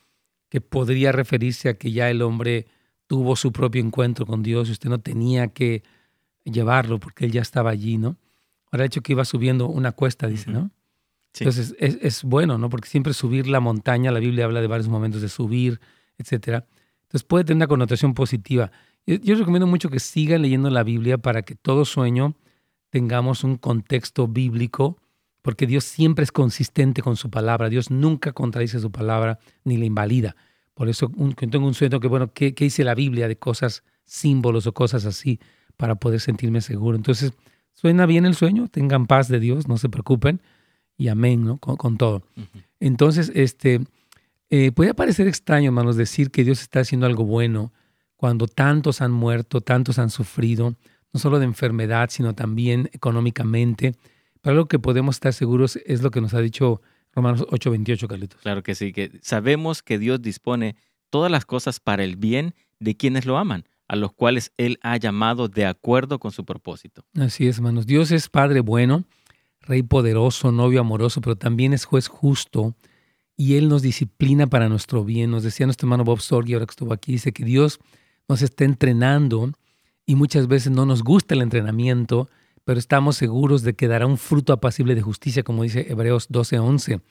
[0.47, 2.67] que podría referirse a que ya el hombre
[3.05, 5.83] tuvo su propio encuentro con Dios y usted no tenía que
[6.45, 8.15] llevarlo porque él ya estaba allí, ¿no?
[8.71, 10.71] Ahora, el hecho que iba subiendo una cuesta, dice, ¿no?
[11.37, 12.69] Entonces es, es, bueno, ¿no?
[12.69, 15.81] Porque siempre subir la montaña, la Biblia habla de varios momentos de subir,
[16.17, 16.65] etcétera.
[17.07, 18.71] Entonces puede tener una connotación positiva.
[19.07, 22.35] Yo, yo recomiendo mucho que sigan leyendo la Biblia para que todo sueño
[22.89, 24.97] tengamos un contexto bíblico,
[25.41, 27.69] porque Dios siempre es consistente con su palabra.
[27.69, 30.35] Dios nunca contradice su palabra ni la invalida.
[30.73, 33.83] Por eso un, tengo un sueño que, bueno, ¿qué, ¿qué dice la Biblia de cosas,
[34.03, 35.39] símbolos o cosas así,
[35.75, 36.97] para poder sentirme seguro?
[36.97, 37.31] Entonces,
[37.73, 40.41] suena bien el sueño, tengan paz de Dios, no se preocupen
[40.97, 41.57] y amén, ¿no?
[41.57, 42.23] Con, todo.
[42.79, 43.81] Entonces, este,
[44.49, 47.71] eh, puede parecer extraño, hermanos, decir que Dios está haciendo algo bueno
[48.17, 50.75] cuando tantos han muerto, tantos han sufrido,
[51.13, 53.95] no solo de enfermedad, sino también económicamente.
[54.41, 56.81] Pero lo que podemos estar seguros es lo que nos ha dicho
[57.13, 58.41] Romanos 8:28, Carlitos.
[58.41, 60.75] Claro que sí, que sabemos que Dios dispone
[61.09, 64.97] todas las cosas para el bien de quienes lo aman, a los cuales Él ha
[64.97, 67.05] llamado de acuerdo con su propósito.
[67.17, 67.85] Así es, hermanos.
[67.85, 69.05] Dios es Padre bueno
[69.67, 72.75] Rey poderoso, novio amoroso, pero también es juez justo
[73.35, 75.29] y Él nos disciplina para nuestro bien.
[75.29, 77.79] Nos decía nuestro hermano Bob Sorgi, ahora que estuvo aquí, dice que Dios
[78.27, 79.51] nos está entrenando
[80.05, 82.29] y muchas veces no nos gusta el entrenamiento,
[82.63, 87.01] pero estamos seguros de que dará un fruto apacible de justicia, como dice Hebreos 12:11.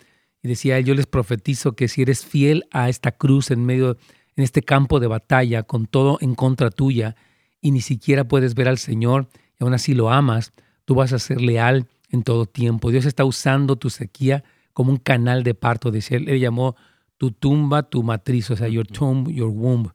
[0.43, 3.97] Y decía él, yo les profetizo que si eres fiel a esta cruz en medio,
[4.37, 7.17] en este campo de batalla, con todo en contra tuya,
[7.61, 10.53] y ni siquiera puedes ver al Señor, y aún así lo amas,
[10.85, 12.91] tú vas a ser leal en todo tiempo.
[12.91, 15.91] Dios está usando tu sequía como un canal de parto.
[15.91, 16.77] Decía, él, llamó
[17.17, 19.89] tu tumba, tu matriz, o sea, your tomb, your womb.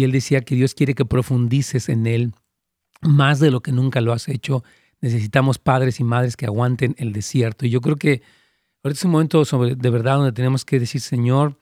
[0.00, 2.32] Y él decía que Dios quiere que profundices en él
[3.02, 4.64] más de lo que nunca lo has hecho.
[5.02, 7.66] Necesitamos padres y madres que aguanten el desierto.
[7.66, 8.22] Y yo creo que
[8.82, 11.58] ahorita es un momento sobre, de verdad donde tenemos que decir, Señor,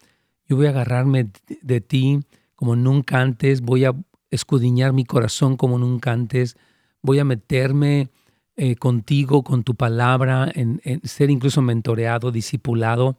[0.47, 2.21] yo voy a agarrarme de ti
[2.55, 3.93] como nunca antes, voy a
[4.31, 6.57] escudriñar mi corazón como nunca antes,
[7.03, 8.09] voy a meterme
[8.57, 13.19] eh, contigo, con tu palabra, en, ser incluso mentoreado, discipulado,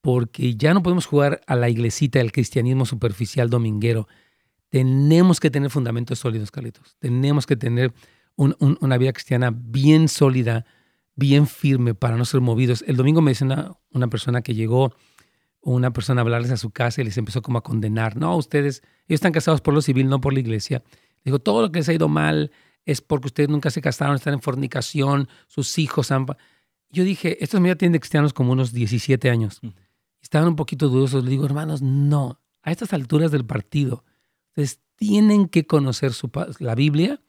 [0.00, 4.08] porque ya no podemos jugar a la iglesita del cristianismo superficial dominguero.
[4.68, 6.96] Tenemos que tener fundamentos sólidos, Carlitos.
[6.98, 7.92] Tenemos que tener
[8.36, 10.64] una vida cristiana bien sólida,
[11.16, 12.84] bien firme para no ser movidos.
[12.86, 14.94] El domingo me dice una, una persona que llegó,
[15.60, 18.16] una persona a hablarles a su casa y les empezó como a condenar.
[18.16, 20.82] No, ustedes, ellos están casados por lo civil, no por la iglesia.
[21.24, 22.52] Digo, todo lo que les ha ido mal,
[22.88, 26.24] es porque ustedes nunca se casaron, están en fornicación, sus hijos han...
[26.88, 29.60] Yo dije, estos ya tienen cristianos como unos 17 años.
[30.22, 31.22] estaban un poquito dudosos.
[31.22, 34.04] Le digo, hermanos, no, a estas alturas del partido,
[34.58, 37.20] ustedes tienen que conocer su, la Biblia,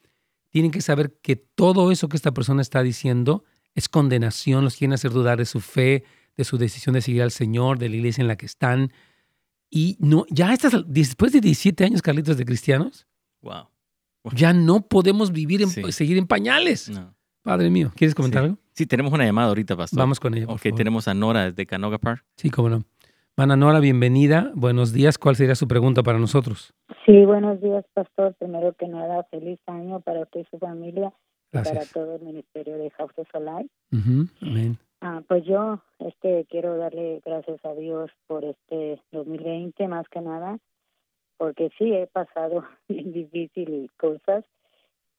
[0.49, 3.43] tienen que saber que todo eso que esta persona está diciendo
[3.75, 6.03] es condenación, los quieren hacer dudar de su fe,
[6.35, 8.91] de su decisión de seguir al Señor, de la iglesia en la que están.
[9.69, 13.05] Y no, ya estas, después de 17 años, Carlitos, de cristianos,
[13.41, 13.67] wow.
[14.33, 16.91] ya no podemos vivir en, seguir en pañales.
[17.43, 18.57] Padre mío, ¿quieres comentar algo?
[18.73, 19.99] Sí, tenemos una llamada ahorita, pastor.
[19.99, 20.47] Vamos con ella.
[20.47, 22.25] ok, tenemos a Nora desde Canoga Park.
[22.37, 22.85] Sí, cómo no.
[23.39, 24.51] Mana Nora, bienvenida.
[24.53, 25.17] Buenos días.
[25.17, 26.73] ¿Cuál sería su pregunta para nosotros?
[27.05, 28.35] Sí, buenos días, pastor.
[28.37, 31.13] Primero que nada, feliz año para usted y su familia
[31.53, 34.77] y para todo el ministerio de House of Amén.
[34.99, 40.59] Ah, pues yo este, quiero darle gracias a Dios por este 2020, más que nada,
[41.37, 44.43] porque sí he pasado difíciles cosas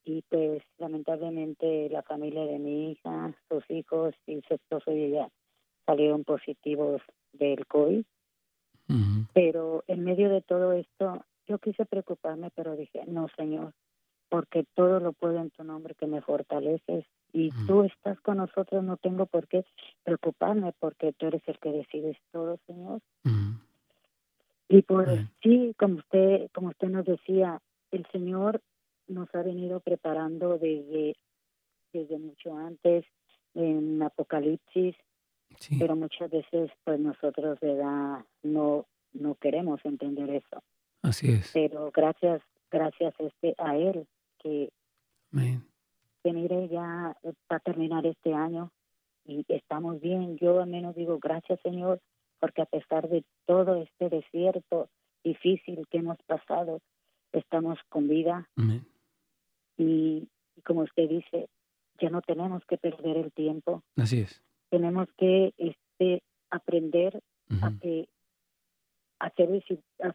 [0.05, 5.31] y pues lamentablemente la familia de mi hija, sus hijos y su esposo y ella
[5.87, 7.01] salieron positivos
[7.33, 8.05] del COVID.
[9.33, 13.73] Pero en medio de todo esto, yo quise preocuparme, pero dije, no, Señor,
[14.29, 17.05] porque todo lo puedo en tu nombre que me fortaleces.
[17.33, 19.65] Y tú estás con nosotros, no tengo por qué
[20.03, 23.01] preocuparme porque tú eres el que decides todo, Señor.
[24.69, 27.61] Y pues sí, como usted, como usted nos decía,
[27.93, 28.61] el Señor
[29.07, 31.17] nos ha venido preparando desde,
[31.93, 33.05] desde mucho antes
[33.55, 34.97] en Apocalipsis
[35.79, 40.63] pero muchas veces pues nosotros verdad no no queremos entender eso.
[41.03, 41.51] Así es.
[41.53, 44.07] Pero gracias gracias este a él
[44.39, 44.71] que
[45.33, 47.17] que mire ya
[47.51, 48.71] va a terminar este año
[49.25, 50.37] y estamos bien.
[50.39, 52.01] Yo al menos digo gracias señor
[52.39, 54.89] porque a pesar de todo este desierto
[55.23, 56.81] difícil que hemos pasado
[57.33, 58.49] estamos con vida.
[59.77, 60.29] Y
[60.65, 61.49] como usted dice
[62.01, 63.83] ya no tenemos que perder el tiempo.
[63.97, 67.23] Así es tenemos que este, aprender
[67.61, 68.09] a, que,
[69.19, 69.31] a,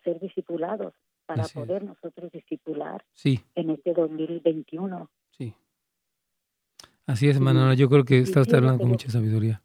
[0.04, 0.94] ser, discipulados
[1.26, 5.10] para poder nosotros discipular en este 2021.
[5.32, 5.54] Sí.
[7.06, 7.74] Así es, hermana.
[7.74, 9.62] Yo creo que está usted hablando con mucha sabiduría.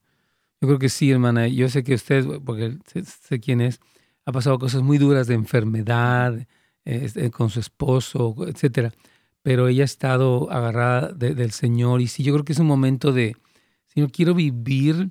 [0.61, 1.49] Yo creo que sí, hermana.
[1.49, 3.81] Yo sé que usted, porque sé, quién es,
[4.27, 6.47] ha pasado cosas muy duras de enfermedad
[6.85, 8.93] este, con su esposo, etcétera.
[9.43, 13.13] Pero ella ha estado agarrada del Señor y sí, yo creo que es un momento
[13.13, 13.37] de,
[13.93, 15.11] sino quiero vivir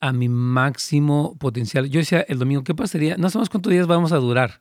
[0.00, 1.88] a mi máximo potencial.
[1.88, 3.16] Yo decía el domingo, ¿qué pasaría?
[3.16, 4.60] No sabemos cuántos días vamos a durar,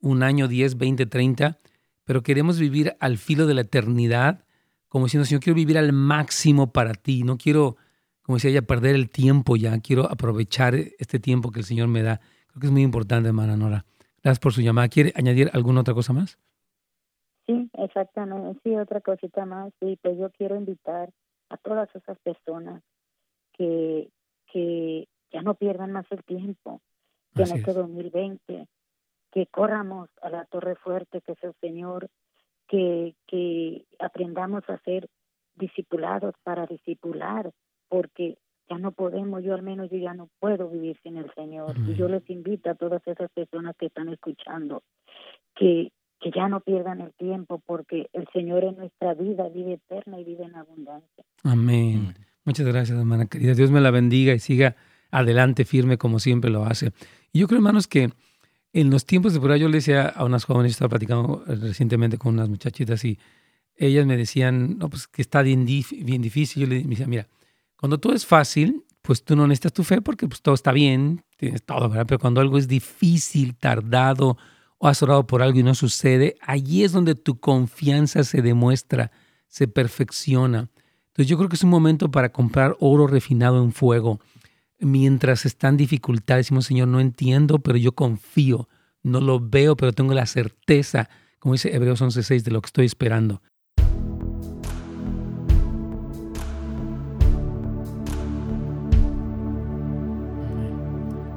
[0.00, 1.58] un año, 10, 20, 30,
[2.04, 4.44] pero queremos vivir al filo de la eternidad,
[4.88, 7.76] como diciendo, Señor, quiero vivir al máximo para ti, no quiero,
[8.22, 12.02] como decía ella, perder el tiempo ya, quiero aprovechar este tiempo que el Señor me
[12.02, 12.20] da.
[12.48, 13.84] Creo que es muy importante, hermana Nora.
[14.22, 14.88] Gracias por su llamada.
[14.88, 16.38] ¿Quiere añadir alguna otra cosa más?
[17.46, 18.60] Sí, exactamente.
[18.64, 19.72] Sí, otra cosita más.
[19.80, 21.10] Sí, pues yo quiero invitar
[21.48, 22.82] a todas esas personas
[23.56, 24.10] que,
[24.52, 26.80] que ya no pierdan más el tiempo
[27.34, 28.66] que en este 2020,
[29.30, 32.08] que corramos a la torre fuerte que es el Señor,
[32.68, 35.08] que, que aprendamos a ser
[35.54, 37.52] discipulados para discipular,
[37.88, 38.38] porque
[38.68, 41.76] ya no podemos, yo al menos yo ya no puedo vivir sin el Señor.
[41.86, 44.82] Y yo les invito a todas esas personas que están escuchando
[45.54, 50.18] que, que ya no pierdan el tiempo, porque el Señor en nuestra vida vive eterna
[50.18, 51.24] y vive en abundancia.
[51.44, 52.14] Amén.
[52.46, 53.54] Muchas gracias, hermana querida.
[53.54, 54.76] Dios me la bendiga y siga
[55.10, 56.92] adelante firme como siempre lo hace.
[57.32, 58.12] Y yo creo, hermanos, que
[58.72, 62.34] en los tiempos de prueba, yo le decía a unas jóvenes, estaba platicando recientemente con
[62.34, 63.18] unas muchachitas y
[63.74, 66.62] ellas me decían, no, pues que está bien, bien difícil.
[66.62, 67.26] Yo le decía, mira,
[67.76, 71.24] cuando todo es fácil, pues tú no necesitas tu fe porque pues todo está bien,
[71.36, 72.06] tienes todo, ¿verdad?
[72.06, 74.38] Pero cuando algo es difícil, tardado,
[74.78, 79.10] o has orado por algo y no sucede, allí es donde tu confianza se demuestra,
[79.48, 80.70] se perfecciona.
[81.16, 84.20] Entonces yo creo que es un momento para comprar oro refinado en fuego.
[84.78, 88.68] Mientras están dificultades, decimos, Señor, no entiendo, pero yo confío.
[89.02, 91.08] No lo veo, pero tengo la certeza,
[91.38, 93.40] como dice Hebreos 11.6, de lo que estoy esperando.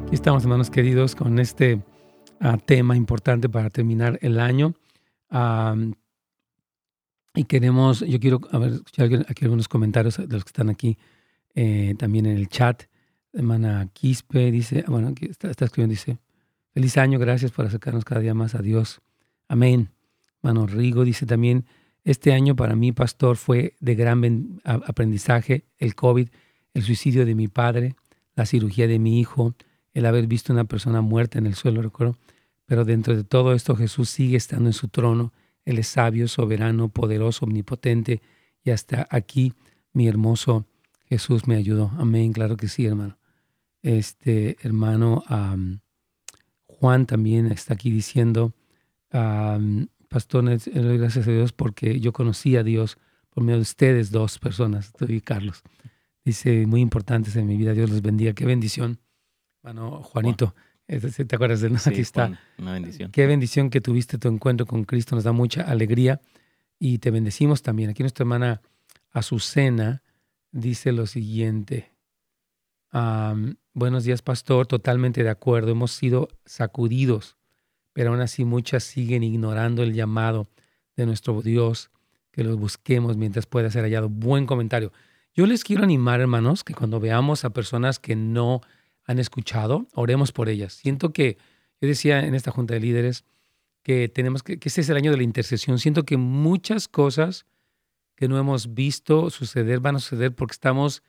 [0.04, 1.82] Aquí estamos, hermanos queridos, con este
[2.42, 4.74] ah, tema importante para terminar el año.
[7.40, 10.98] Y queremos, yo quiero a ver, escuchar aquí algunos comentarios de los que están aquí
[11.56, 12.84] eh, también en el chat.
[13.32, 16.18] Hermana Quispe dice, ah, bueno, aquí está, escribiendo, dice,
[16.74, 19.00] feliz año, gracias por acercarnos cada día más a Dios.
[19.48, 19.90] Amén.
[20.44, 21.64] Hermano Rigo dice también,
[22.04, 26.28] este año para mí, pastor, fue de gran aprendizaje, el COVID,
[26.74, 27.96] el suicidio de mi padre,
[28.36, 29.56] la cirugía de mi hijo,
[29.94, 32.18] el haber visto una persona muerta en el suelo, recuerdo.
[32.66, 35.32] Pero dentro de todo esto Jesús sigue estando en su trono
[35.66, 38.22] él es sabio, soberano, poderoso, omnipotente.
[38.64, 39.54] Y hasta aquí
[39.94, 40.66] mi hermoso
[41.06, 41.92] Jesús me ayudó.
[41.98, 42.34] Amén.
[42.34, 43.18] Claro que sí, hermano.
[43.82, 45.24] Este hermano
[46.66, 48.54] Juan también está aquí diciendo,
[49.10, 52.98] Pastor, gracias a Dios porque yo conocí a Dios
[53.30, 55.62] por medio de ustedes, dos personas, tú y Carlos.
[56.26, 58.34] Dice, muy importantes en mi vida, Dios los bendiga.
[58.34, 59.00] Qué bendición,
[59.64, 60.54] hermano Juanito.
[60.90, 61.78] ¿Te acuerdas de él?
[61.86, 62.40] Aquí está.
[62.58, 63.12] una bendición.
[63.12, 65.16] Qué bendición que tuviste tu encuentro con Cristo.
[65.16, 66.20] Nos da mucha alegría
[66.80, 67.92] y te bendecimos también.
[67.92, 68.62] Aquí nuestra hermana
[69.12, 70.02] Azucena
[70.52, 71.92] dice lo siguiente.
[73.74, 74.66] buenos días, pastor.
[74.66, 75.72] Totalmente de acuerdo.
[75.72, 77.38] Hemos sido sacudidos,
[77.94, 80.50] pero aún así muchas siguen ignorando el llamado
[80.96, 81.92] de nuestro Dios.
[82.32, 84.10] Que los busquemos mientras pueda ser hallado.
[84.10, 84.92] Buen comentario.
[85.36, 88.62] Yo les quiero animar, hermanos, que cuando veamos a personas que no
[89.10, 90.74] han escuchado, oremos por ellas.
[90.74, 91.40] Siento que,
[91.82, 93.26] yo decía en esta junta de líderes,
[93.82, 95.80] que tenemos que, que este es el año de la intercesión.
[95.80, 97.48] Siento que muchas cosas
[98.16, 101.02] que no hemos visto suceder van a suceder porque estamos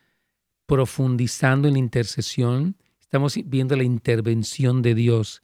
[0.64, 5.42] profundizando en la intercesión, estamos viendo la intervención de Dios.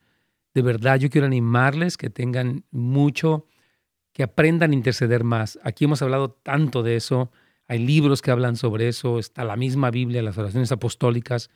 [0.55, 3.45] De verdad, yo quiero animarles que tengan mucho,
[4.15, 5.59] que aprendan a interceder más.
[5.63, 7.31] Aquí hemos hablado tanto de eso,
[7.69, 11.51] hay libros que hablan sobre eso, está la misma Biblia, las oraciones apostólicas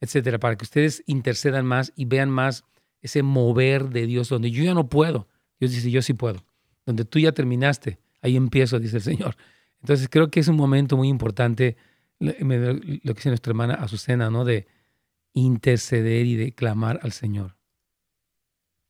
[0.00, 2.64] etcétera, para que ustedes intercedan más y vean más
[3.00, 5.28] ese mover de Dios donde yo ya no puedo.
[5.58, 6.44] Dios dice, yo sí puedo.
[6.84, 9.36] Donde tú ya terminaste, ahí empiezo, dice el Señor.
[9.80, 11.76] Entonces creo que es un momento muy importante,
[12.18, 14.44] lo que dice nuestra hermana Azucena, ¿no?
[14.44, 14.66] De
[15.32, 17.56] interceder y de clamar al Señor.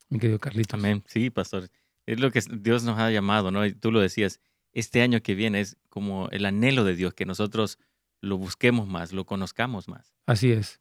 [0.09, 0.79] Mi querido Carlitos.
[0.79, 1.03] Amén.
[1.07, 1.69] Sí, pastor.
[2.07, 3.67] Es lo que Dios nos ha llamado, ¿no?
[3.67, 4.41] Y tú lo decías,
[4.73, 7.79] este año que viene es como el anhelo de Dios, que nosotros
[8.21, 10.15] lo busquemos más, lo conozcamos más.
[10.27, 10.81] Así es.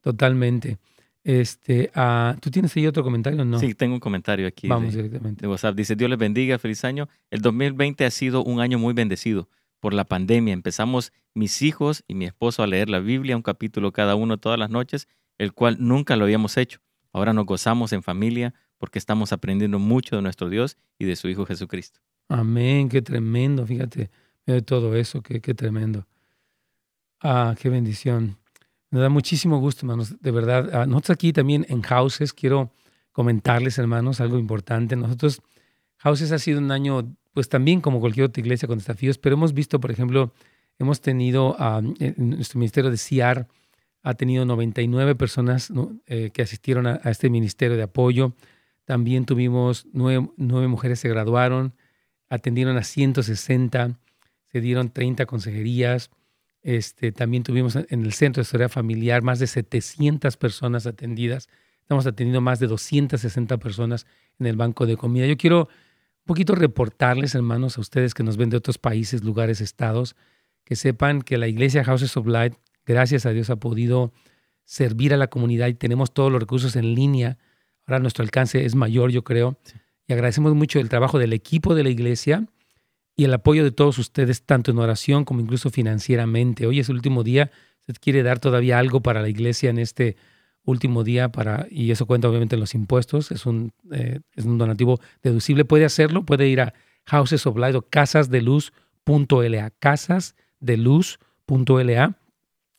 [0.00, 0.78] Totalmente.
[1.22, 3.58] Este, uh, ¿Tú tienes ahí otro comentario no?
[3.58, 5.42] Sí, tengo un comentario aquí Vamos directamente.
[5.42, 5.74] de WhatsApp.
[5.74, 7.08] Dice, Dios les bendiga, feliz año.
[7.30, 9.48] El 2020 ha sido un año muy bendecido
[9.80, 10.54] por la pandemia.
[10.54, 14.58] Empezamos mis hijos y mi esposo a leer la Biblia, un capítulo cada uno todas
[14.58, 16.80] las noches, el cual nunca lo habíamos hecho.
[17.12, 21.28] Ahora nos gozamos en familia porque estamos aprendiendo mucho de nuestro Dios y de su
[21.28, 22.00] Hijo Jesucristo.
[22.28, 24.10] Amén, qué tremendo, fíjate,
[24.46, 26.06] de todo eso, qué, qué tremendo.
[27.20, 28.39] Ah, qué bendición.
[28.90, 30.70] Me da muchísimo gusto, hermanos, de verdad.
[30.72, 32.72] Ah, nosotros aquí también en Houses, quiero
[33.12, 34.96] comentarles, hermanos, algo importante.
[34.96, 35.42] Nosotros,
[35.98, 39.54] Houses ha sido un año, pues también como cualquier otra iglesia con desafíos, pero hemos
[39.54, 40.32] visto, por ejemplo,
[40.78, 43.46] hemos tenido, uh, nuestro ministerio de CIAR
[44.02, 45.72] ha tenido 99 personas
[46.06, 48.34] eh, que asistieron a, este ministerio de apoyo.
[48.84, 51.74] También tuvimos nueve, nueve mujeres se graduaron,
[52.28, 53.98] atendieron a 160,
[54.46, 56.10] se dieron 30 consejerías.
[56.62, 61.48] Este, también tuvimos en el Centro de Historia Familiar más de 700 personas atendidas.
[61.80, 64.06] Estamos atendiendo más de 260 personas
[64.38, 65.26] en el banco de comida.
[65.26, 69.60] Yo quiero un poquito reportarles, hermanos, a ustedes que nos ven de otros países, lugares,
[69.60, 70.16] estados,
[70.64, 72.54] que sepan que la iglesia Houses of Light,
[72.84, 74.12] gracias a Dios, ha podido
[74.64, 77.38] servir a la comunidad y tenemos todos los recursos en línea.
[77.86, 79.58] Ahora nuestro alcance es mayor, yo creo.
[80.06, 82.46] Y agradecemos mucho el trabajo del equipo de la iglesia
[83.20, 86.66] y el apoyo de todos ustedes, tanto en oración como incluso financieramente.
[86.66, 87.50] Hoy es el último día,
[87.80, 90.16] usted quiere dar todavía algo para la iglesia en este
[90.64, 94.56] último día para y eso cuenta obviamente en los impuestos, es un, eh, es un
[94.56, 96.72] donativo deducible, puede hacerlo, puede ir a
[97.04, 102.16] Houses of Light o casasdeluz.la, casasdeluz.la,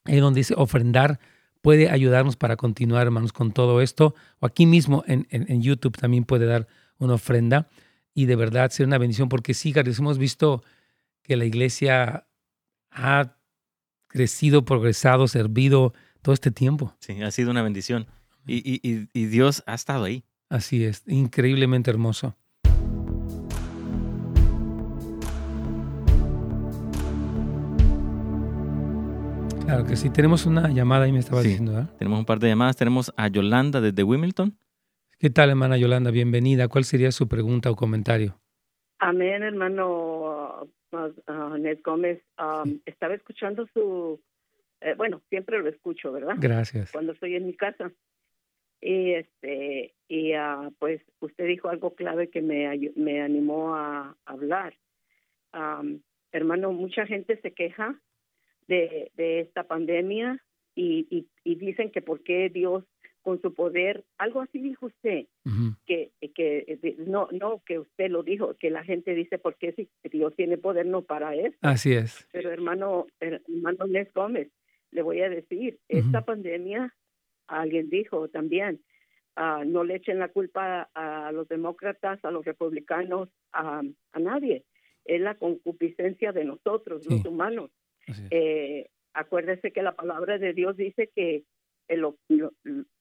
[0.05, 1.19] ahí donde dice ofrendar,
[1.61, 6.23] puede ayudarnos para continuar, hermanos, con todo esto, o aquí mismo en, en YouTube también
[6.23, 6.65] puede dar
[6.97, 7.67] una ofrenda
[8.13, 10.63] y de verdad ser una bendición, porque sí, Carlos, hemos visto
[11.23, 12.27] que la iglesia
[12.91, 13.37] ha
[14.07, 16.93] crecido, progresado, servido todo este tiempo.
[16.99, 18.07] Sí, ha sido una bendición.
[18.45, 20.23] Y, y, y Dios ha estado ahí.
[20.49, 22.35] Así es, increíblemente hermoso.
[29.71, 31.79] Claro que sí, tenemos una llamada ahí me estaba diciendo.
[31.79, 31.87] ¿eh?
[31.97, 32.75] Tenemos un par de llamadas.
[32.75, 34.57] Tenemos a Yolanda desde Wilmington.
[35.21, 36.09] ¿Qué tal, hermana Yolanda?
[36.09, 36.67] Bienvenida.
[36.67, 38.41] ¿Cuál sería su pregunta o comentario?
[38.97, 42.23] Amén, hermano uh, Ned Gómez.
[42.39, 44.19] Um, estaba escuchando su,
[44.79, 46.37] eh, bueno, siempre lo escucho, ¿verdad?
[46.39, 46.91] Gracias.
[46.91, 47.91] Cuando estoy en mi casa.
[48.81, 54.73] Y este, y uh, pues usted dijo algo clave que me, me animó a hablar.
[55.53, 55.99] Um,
[56.31, 57.93] hermano, mucha gente se queja
[58.67, 60.43] de, de esta pandemia
[60.73, 62.85] y, y, y dicen que por qué Dios
[63.21, 65.25] con su poder, algo así dijo usted,
[65.85, 70.35] que, que no, no que usted lo dijo, que la gente dice, porque si Dios
[70.35, 71.55] tiene poder no para eso.
[71.61, 72.27] Así es.
[72.31, 74.49] Pero hermano, hermano Les Gómez,
[74.91, 76.93] le voy a decir, esta pandemia,
[77.47, 78.81] alguien dijo también,
[79.37, 83.81] uh, no le echen la culpa a, los demócratas, a los republicanos, a,
[84.13, 84.65] a, nadie.
[85.05, 87.71] Es la concupiscencia de nosotros, los humanos.
[88.29, 91.43] Eh, acuérdese que la palabra de Dios dice que
[91.91, 92.05] el,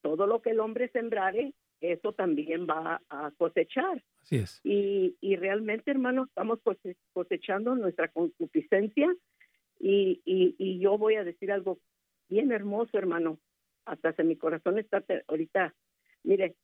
[0.02, 4.02] todo lo que el hombre sembrare, eso también va a cosechar.
[4.22, 4.60] Así es.
[4.64, 6.60] Y, y realmente, hermano, estamos
[7.12, 9.14] cosechando nuestra concupiscencia
[9.78, 11.78] y, y, y yo voy a decir algo
[12.28, 13.38] bien hermoso, hermano.
[13.86, 15.74] Hasta en mi corazón está ahorita.
[16.22, 16.54] Mire,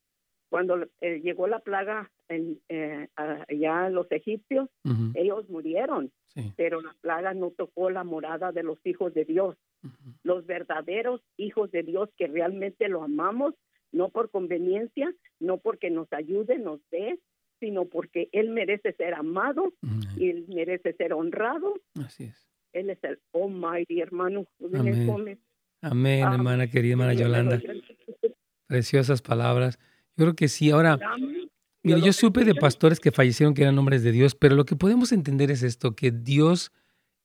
[0.49, 4.69] cuando eh, llegó la plaga en, eh, allá los egipcios,
[5.15, 6.13] ellos murieron,
[6.57, 9.57] pero la plaga no tocó la morada de los hijos de Dios.
[10.23, 13.55] Los verdaderos hijos de Dios que realmente lo amamos,
[13.93, 17.19] no por conveniencia, no porque nos ayude, nos dé,
[17.61, 19.73] sino porque Él merece ser amado
[20.17, 21.75] y Él merece ser honrado.
[21.95, 22.47] Así es.
[22.73, 24.47] Él es el Almighty, hermano.
[24.63, 25.39] Amén,
[25.81, 27.61] Amén hermana querida, hermana Yolanda.
[28.67, 29.79] Preciosas palabras.
[30.17, 30.71] Yo creo que sí.
[30.71, 30.99] Ahora,
[31.83, 34.77] mire, yo supe de pastores que fallecieron que eran hombres de Dios, pero lo que
[34.77, 36.73] podemos entender es esto, que Dios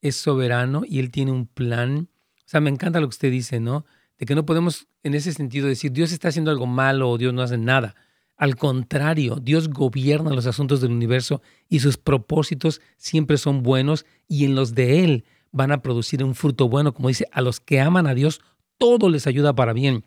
[0.00, 2.08] es soberano y Él tiene un plan.
[2.52, 3.86] Sea, me encanta lo que usted dice, ¿no?
[4.18, 7.32] De que no podemos en ese sentido decir Dios está haciendo algo malo o Dios
[7.32, 7.94] no hace nada.
[8.36, 11.40] Al contrario, Dios gobierna los asuntos del universo
[11.70, 16.34] y sus propósitos siempre son buenos y en los de Él van a producir un
[16.34, 16.92] fruto bueno.
[16.92, 18.42] Como dice, a los que aman a Dios,
[18.76, 20.04] todo les ayuda para bien.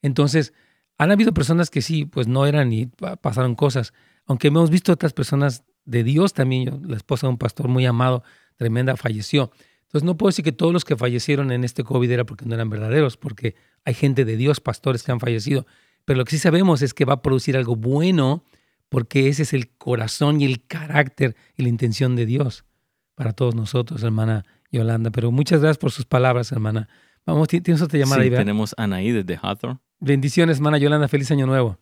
[0.00, 0.52] Entonces,
[0.98, 2.86] han habido personas que sí, pues no eran y
[3.20, 3.92] pasaron cosas.
[4.24, 6.80] Aunque hemos visto otras personas de Dios también.
[6.86, 8.22] la esposa de un pastor muy amado,
[8.56, 9.50] tremenda, falleció.
[9.88, 12.54] Entonces no puedo decir que todos los que fallecieron en este COVID era porque no
[12.54, 13.54] eran verdaderos, porque
[13.86, 15.66] hay gente de Dios, pastores que han fallecido.
[16.04, 18.44] Pero lo que sí sabemos es que va a producir algo bueno
[18.90, 22.66] porque ese es el corazón y el carácter y la intención de Dios
[23.14, 25.10] para todos nosotros, hermana Yolanda.
[25.10, 26.86] Pero muchas gracias por sus palabras, hermana.
[27.24, 28.22] Vamos, ¿tienes otra llamada?
[28.22, 29.80] Sí, tenemos a Anaí desde Hawthorne.
[30.00, 31.08] Bendiciones, hermana Yolanda.
[31.08, 31.78] Feliz año nuevo.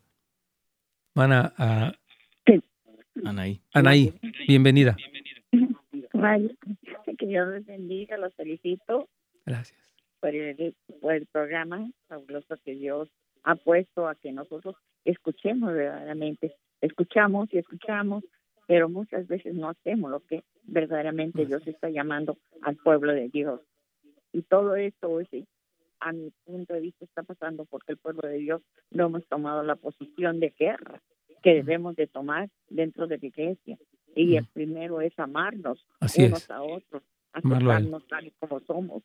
[1.14, 2.57] Hermana uh,
[3.24, 3.61] Anaí.
[3.72, 4.14] Anaí,
[4.46, 4.96] bienvenida.
[7.16, 9.08] Que Dios les bendiga, los felicito.
[9.44, 9.80] Gracias.
[10.20, 13.08] Por el, por el programa fabuloso que Dios
[13.44, 16.56] ha puesto a que nosotros escuchemos verdaderamente.
[16.80, 18.24] Escuchamos y escuchamos,
[18.66, 23.60] pero muchas veces no hacemos lo que verdaderamente Dios está llamando al pueblo de Dios.
[24.32, 25.46] Y todo esto hoy sí
[26.00, 29.62] a mi punto de vista, está pasando porque el pueblo de Dios no hemos tomado
[29.62, 31.02] la posición de guerra
[31.42, 33.78] que debemos de tomar dentro de la iglesia.
[34.16, 37.02] Y el primero es amarnos unos a otros,
[37.32, 39.02] aceptarnos tal y como somos.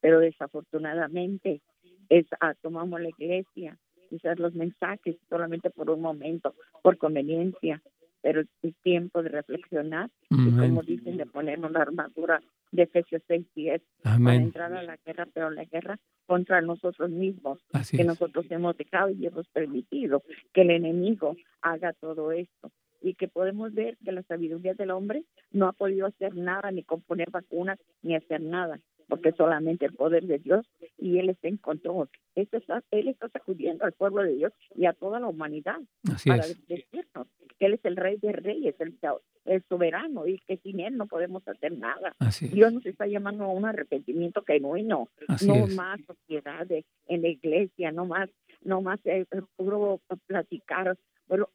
[0.00, 1.60] Pero desafortunadamente
[2.08, 3.76] es, ah, tomamos la iglesia,
[4.08, 7.82] quizás los mensajes solamente por un momento, por conveniencia,
[8.22, 12.40] pero es tiempo de reflexionar y como dicen de ponernos la armadura
[12.70, 17.10] de Efesios 6 y 10 para entrar a la guerra, pero la guerra contra nosotros
[17.10, 17.58] mismos,
[17.90, 20.22] que nosotros hemos dejado y hemos permitido
[20.52, 22.70] que el enemigo haga todo esto
[23.00, 26.82] y que podemos ver que la sabiduría del hombre no ha podido hacer nada, ni
[26.82, 30.66] componer vacunas, ni hacer nada porque solamente el poder de Dios
[30.98, 32.08] y Él está en control.
[32.34, 35.78] está, él está sacudiendo al pueblo de Dios y a toda la humanidad
[36.24, 37.28] para decirnos
[37.58, 38.98] que Él es el Rey de Reyes, el,
[39.44, 42.14] el soberano y que sin Él no podemos hacer nada.
[42.52, 45.08] Dios nos está llamando a un arrepentimiento genuino,
[45.46, 46.66] no más sociedad
[47.06, 48.28] en la iglesia, no más,
[48.62, 49.26] no más eh,
[49.56, 50.96] puro platicar
[51.28, 51.50] pero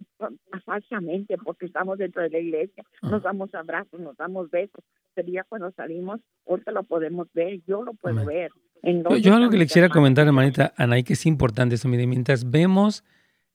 [0.65, 4.84] falsamente porque estamos dentro de la iglesia, nos damos abrazos, nos damos besos.
[5.15, 8.51] Sería cuando salimos, ahorita lo podemos ver, yo lo puedo ver.
[8.84, 13.03] yo, algo que le quisiera comentar, hermanita Anaí, que es importante eso, mire, mientras vemos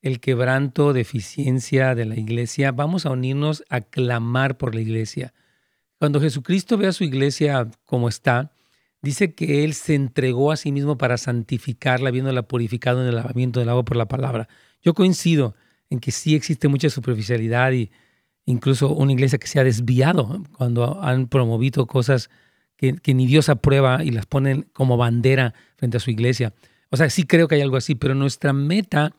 [0.02, 5.34] el quebranto, deficiencia de la iglesia, vamos a unirnos a clamar por la iglesia.
[5.98, 8.52] Cuando Jesucristo ve a su iglesia como está,
[9.02, 13.60] dice que Él se entregó a sí mismo para santificarla, viéndola purificado en el lavamiento
[13.60, 14.48] del agua por la palabra.
[14.82, 15.54] Yo coincido
[15.90, 17.90] en que sí existe mucha superficialidad y
[18.44, 22.30] incluso una iglesia que se ha desviado cuando han promovido cosas
[22.76, 26.54] que, ni Dios aprueba y las ponen como bandera frente a su iglesia.
[26.90, 29.14] O sea, sí creo que hay algo así, pero nuestra meta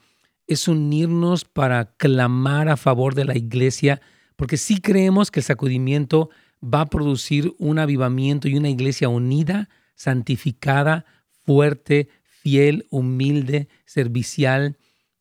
[0.45, 3.99] es unirnos para clamar a favor de la iglesia,
[4.35, 6.29] porque sí creemos que el sacudimiento
[6.63, 11.05] va a producir un avivamiento y una iglesia unida, santificada,
[11.45, 14.77] fuerte, fiel, humilde, servicial,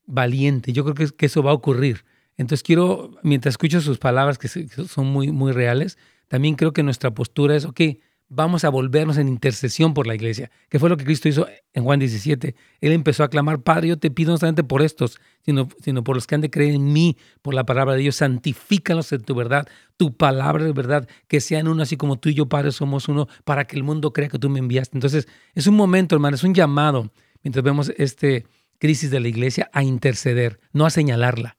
[0.07, 0.72] valiente.
[0.72, 2.04] Yo creo que, eso va a ocurrir.
[2.36, 5.98] Entonces quiero, mientras escucho sus palabras que son muy, muy reales,
[6.28, 7.80] también creo que nuestra postura es, ok,
[8.28, 11.84] vamos a volvernos en intercesión por la iglesia, que fue lo que Cristo hizo en
[11.84, 12.54] Juan 17.
[12.80, 16.16] Él empezó a clamar, Padre, yo te pido no solamente por estos, sino, sino por
[16.16, 19.34] los que han de creer en mí, por la palabra de Dios, santifícalos en tu
[19.34, 23.09] verdad, tu palabra es verdad, que sean uno así como tú y yo, Padre, somos
[23.09, 24.96] uno, para que el mundo crea que tú me enviaste.
[24.96, 28.46] Entonces, es un momento, hermano, es un llamado, mientras vemos este
[28.79, 31.57] crisis de la iglesia a interceder, no a señalarla.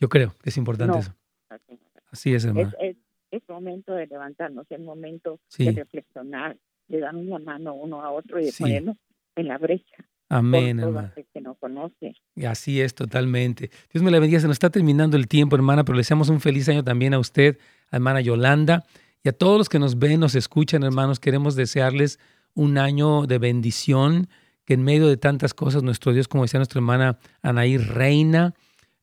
[0.00, 1.14] Yo creo que es importante eso.
[2.10, 2.72] Así es, hermano.
[2.80, 2.96] Es,
[3.30, 6.56] es, momento de levantarnos, es momento de reflexionar,
[6.86, 8.96] de dar una mano uno a otro y de ponernos
[9.36, 11.14] en la brecha Amén, hermana.
[11.32, 12.14] Que no conoce.
[12.34, 13.70] Y así es, totalmente.
[13.92, 14.40] Dios me la bendiga.
[14.40, 17.18] Se nos está terminando el tiempo, hermana, pero le deseamos un feliz año también a
[17.18, 17.58] usted,
[17.90, 18.84] a hermana Yolanda,
[19.22, 21.18] y a todos los que nos ven, nos escuchan, hermanos.
[21.18, 22.18] Queremos desearles
[22.54, 24.28] un año de bendición,
[24.68, 28.52] que en medio de tantas cosas, nuestro Dios, como decía nuestra hermana Anaí, reina.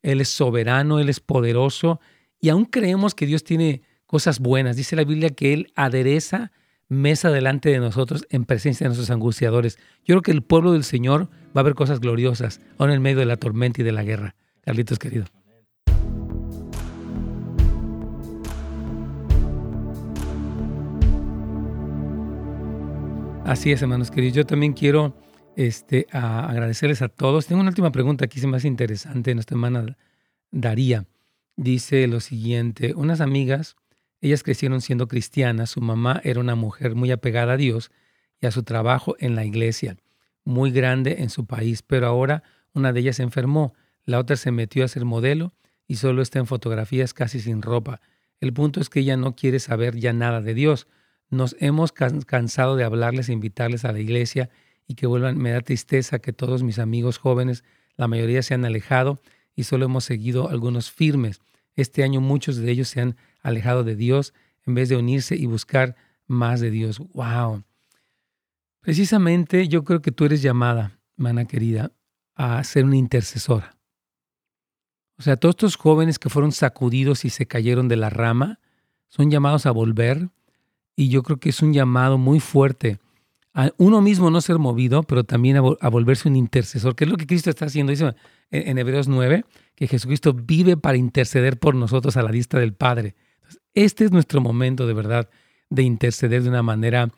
[0.03, 1.99] Él es soberano, Él es poderoso,
[2.39, 4.75] y aún creemos que Dios tiene cosas buenas.
[4.75, 6.51] Dice la Biblia que Él adereza
[6.87, 9.79] mesa delante de nosotros en presencia de nuestros angustiadores.
[10.03, 13.17] Yo creo que el pueblo del Señor va a ver cosas gloriosas, aún en medio
[13.17, 14.35] de la tormenta y de la guerra.
[14.61, 15.25] Carlitos querido.
[23.45, 24.35] Así es, hermanos queridos.
[24.35, 25.24] Yo también quiero
[25.55, 27.47] este, agradecerles a todos.
[27.47, 29.33] Tengo una última pregunta aquí, se me hace interesante.
[29.33, 29.97] Nuestra hermana
[30.51, 31.05] Daría
[31.55, 32.93] dice lo siguiente.
[32.95, 33.75] Unas amigas
[34.25, 37.91] ellas crecieron siendo cristianas, su mamá era una mujer muy apegada a Dios
[38.41, 39.97] y a su trabajo en la iglesia,
[40.43, 42.41] muy grande en su país, pero ahora
[42.73, 45.53] una de ellas se enfermó, la otra se metió a ser modelo
[45.87, 48.01] y solo está en fotografías casi sin ropa.
[48.39, 50.87] El punto es que ella no quiere saber ya nada de Dios.
[51.29, 54.49] Nos hemos cansado de hablarles e invitarles a la iglesia
[54.87, 55.37] y que vuelvan.
[55.37, 57.63] Me da tristeza que todos mis amigos jóvenes,
[57.95, 59.19] la mayoría se han alejado
[59.55, 61.41] y solo hemos seguido algunos firmes.
[61.75, 64.33] Este año muchos de ellos se han alejado de Dios
[64.65, 65.95] en vez de unirse y buscar
[66.27, 66.99] más de Dios.
[67.13, 67.63] ¡Wow!
[68.81, 71.91] Precisamente yo creo que tú eres llamada, mana querida,
[72.35, 73.75] a ser una intercesora.
[75.17, 78.59] O sea, todos estos jóvenes que fueron sacudidos y se cayeron de la rama
[79.07, 80.29] son llamados a volver
[80.95, 82.99] y yo creo que es un llamado muy fuerte
[83.55, 87.15] a uno mismo no ser movido, pero también a, volverse un intercesor, que es lo
[87.15, 87.91] que Cristo está haciendo.
[87.91, 88.13] Dice
[88.51, 89.45] en, Hebreos 9
[89.75, 93.15] que Jesucristo vive para interceder por nosotros a la vista del Padre.
[93.73, 95.29] Este es nuestro momento de verdad
[95.69, 97.11] de interceder de una manera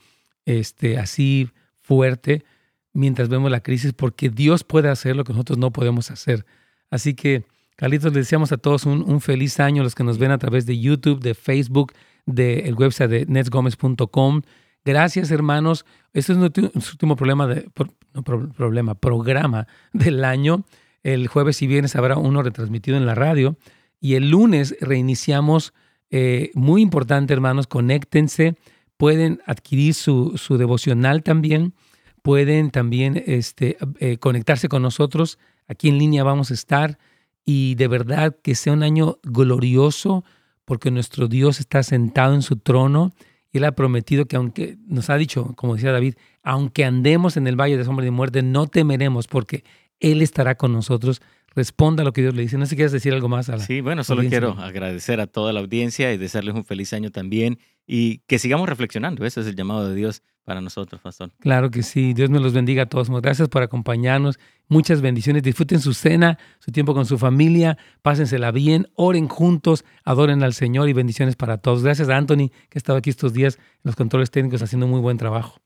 [0.46, 1.50] este, así
[1.82, 2.46] fuerte
[2.94, 6.46] mientras vemos la crisis, porque Dios puede hacer lo que nosotros no podemos hacer.
[6.92, 7.46] Así que,
[7.78, 10.80] Carlitos, les deseamos a todos un, feliz año, los que nos ven a través de
[10.80, 11.94] YouTube, de Facebook,
[12.28, 14.42] del website de netsgomez.com.
[14.88, 15.86] Gracias, hermanos.
[16.14, 17.70] Este es nuestro último problema, de,
[18.14, 20.64] no, problema, programa del año.
[21.04, 23.58] El jueves y viernes habrá uno retransmitido en la radio.
[24.00, 25.74] Y el lunes reiniciamos
[26.10, 28.56] eh, muy importante, hermanos, conéctense,
[28.96, 31.74] pueden adquirir su, su devocional también,
[32.22, 36.98] pueden también este, eh, conectarse con nosotros, aquí en línea vamos a estar
[37.44, 40.24] y de verdad que sea un año glorioso
[40.64, 43.12] porque nuestro Dios está sentado en su trono
[43.52, 47.48] y Él ha prometido que aunque nos ha dicho, como decía David, aunque andemos en
[47.48, 49.64] el valle de sombra de muerte, no temeremos porque
[50.00, 51.22] Él estará con nosotros
[51.58, 52.58] responda a lo que Dios le dice.
[52.58, 55.26] No sé si quieres decir algo más a la Sí, bueno, solo quiero agradecer a
[55.26, 59.26] toda la audiencia y desearles un feliz año también y que sigamos reflexionando.
[59.26, 61.30] Ese es el llamado de Dios para nosotros, Pastor.
[61.42, 62.14] Claro que sí.
[62.14, 63.10] Dios nos los bendiga a todos.
[63.10, 64.40] Gracias por acompañarnos.
[64.70, 65.44] Muchas bendiciones.
[65.44, 67.78] Disfruten su cena, su tiempo con su familia.
[68.02, 68.88] Pásensela bien.
[68.96, 69.84] Oren juntos.
[70.06, 71.84] Adoren al Señor y bendiciones para todos.
[71.84, 75.02] Gracias a Anthony, que ha estado aquí estos días en los controles técnicos haciendo muy
[75.02, 75.60] buen trabajo.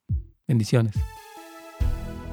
[0.48, 0.96] Bendiciones.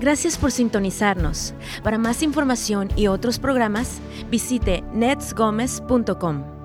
[0.01, 1.53] Gracias por sintonizarnos.
[1.85, 6.58] Para más información y otros programas, visite netsgomez.com.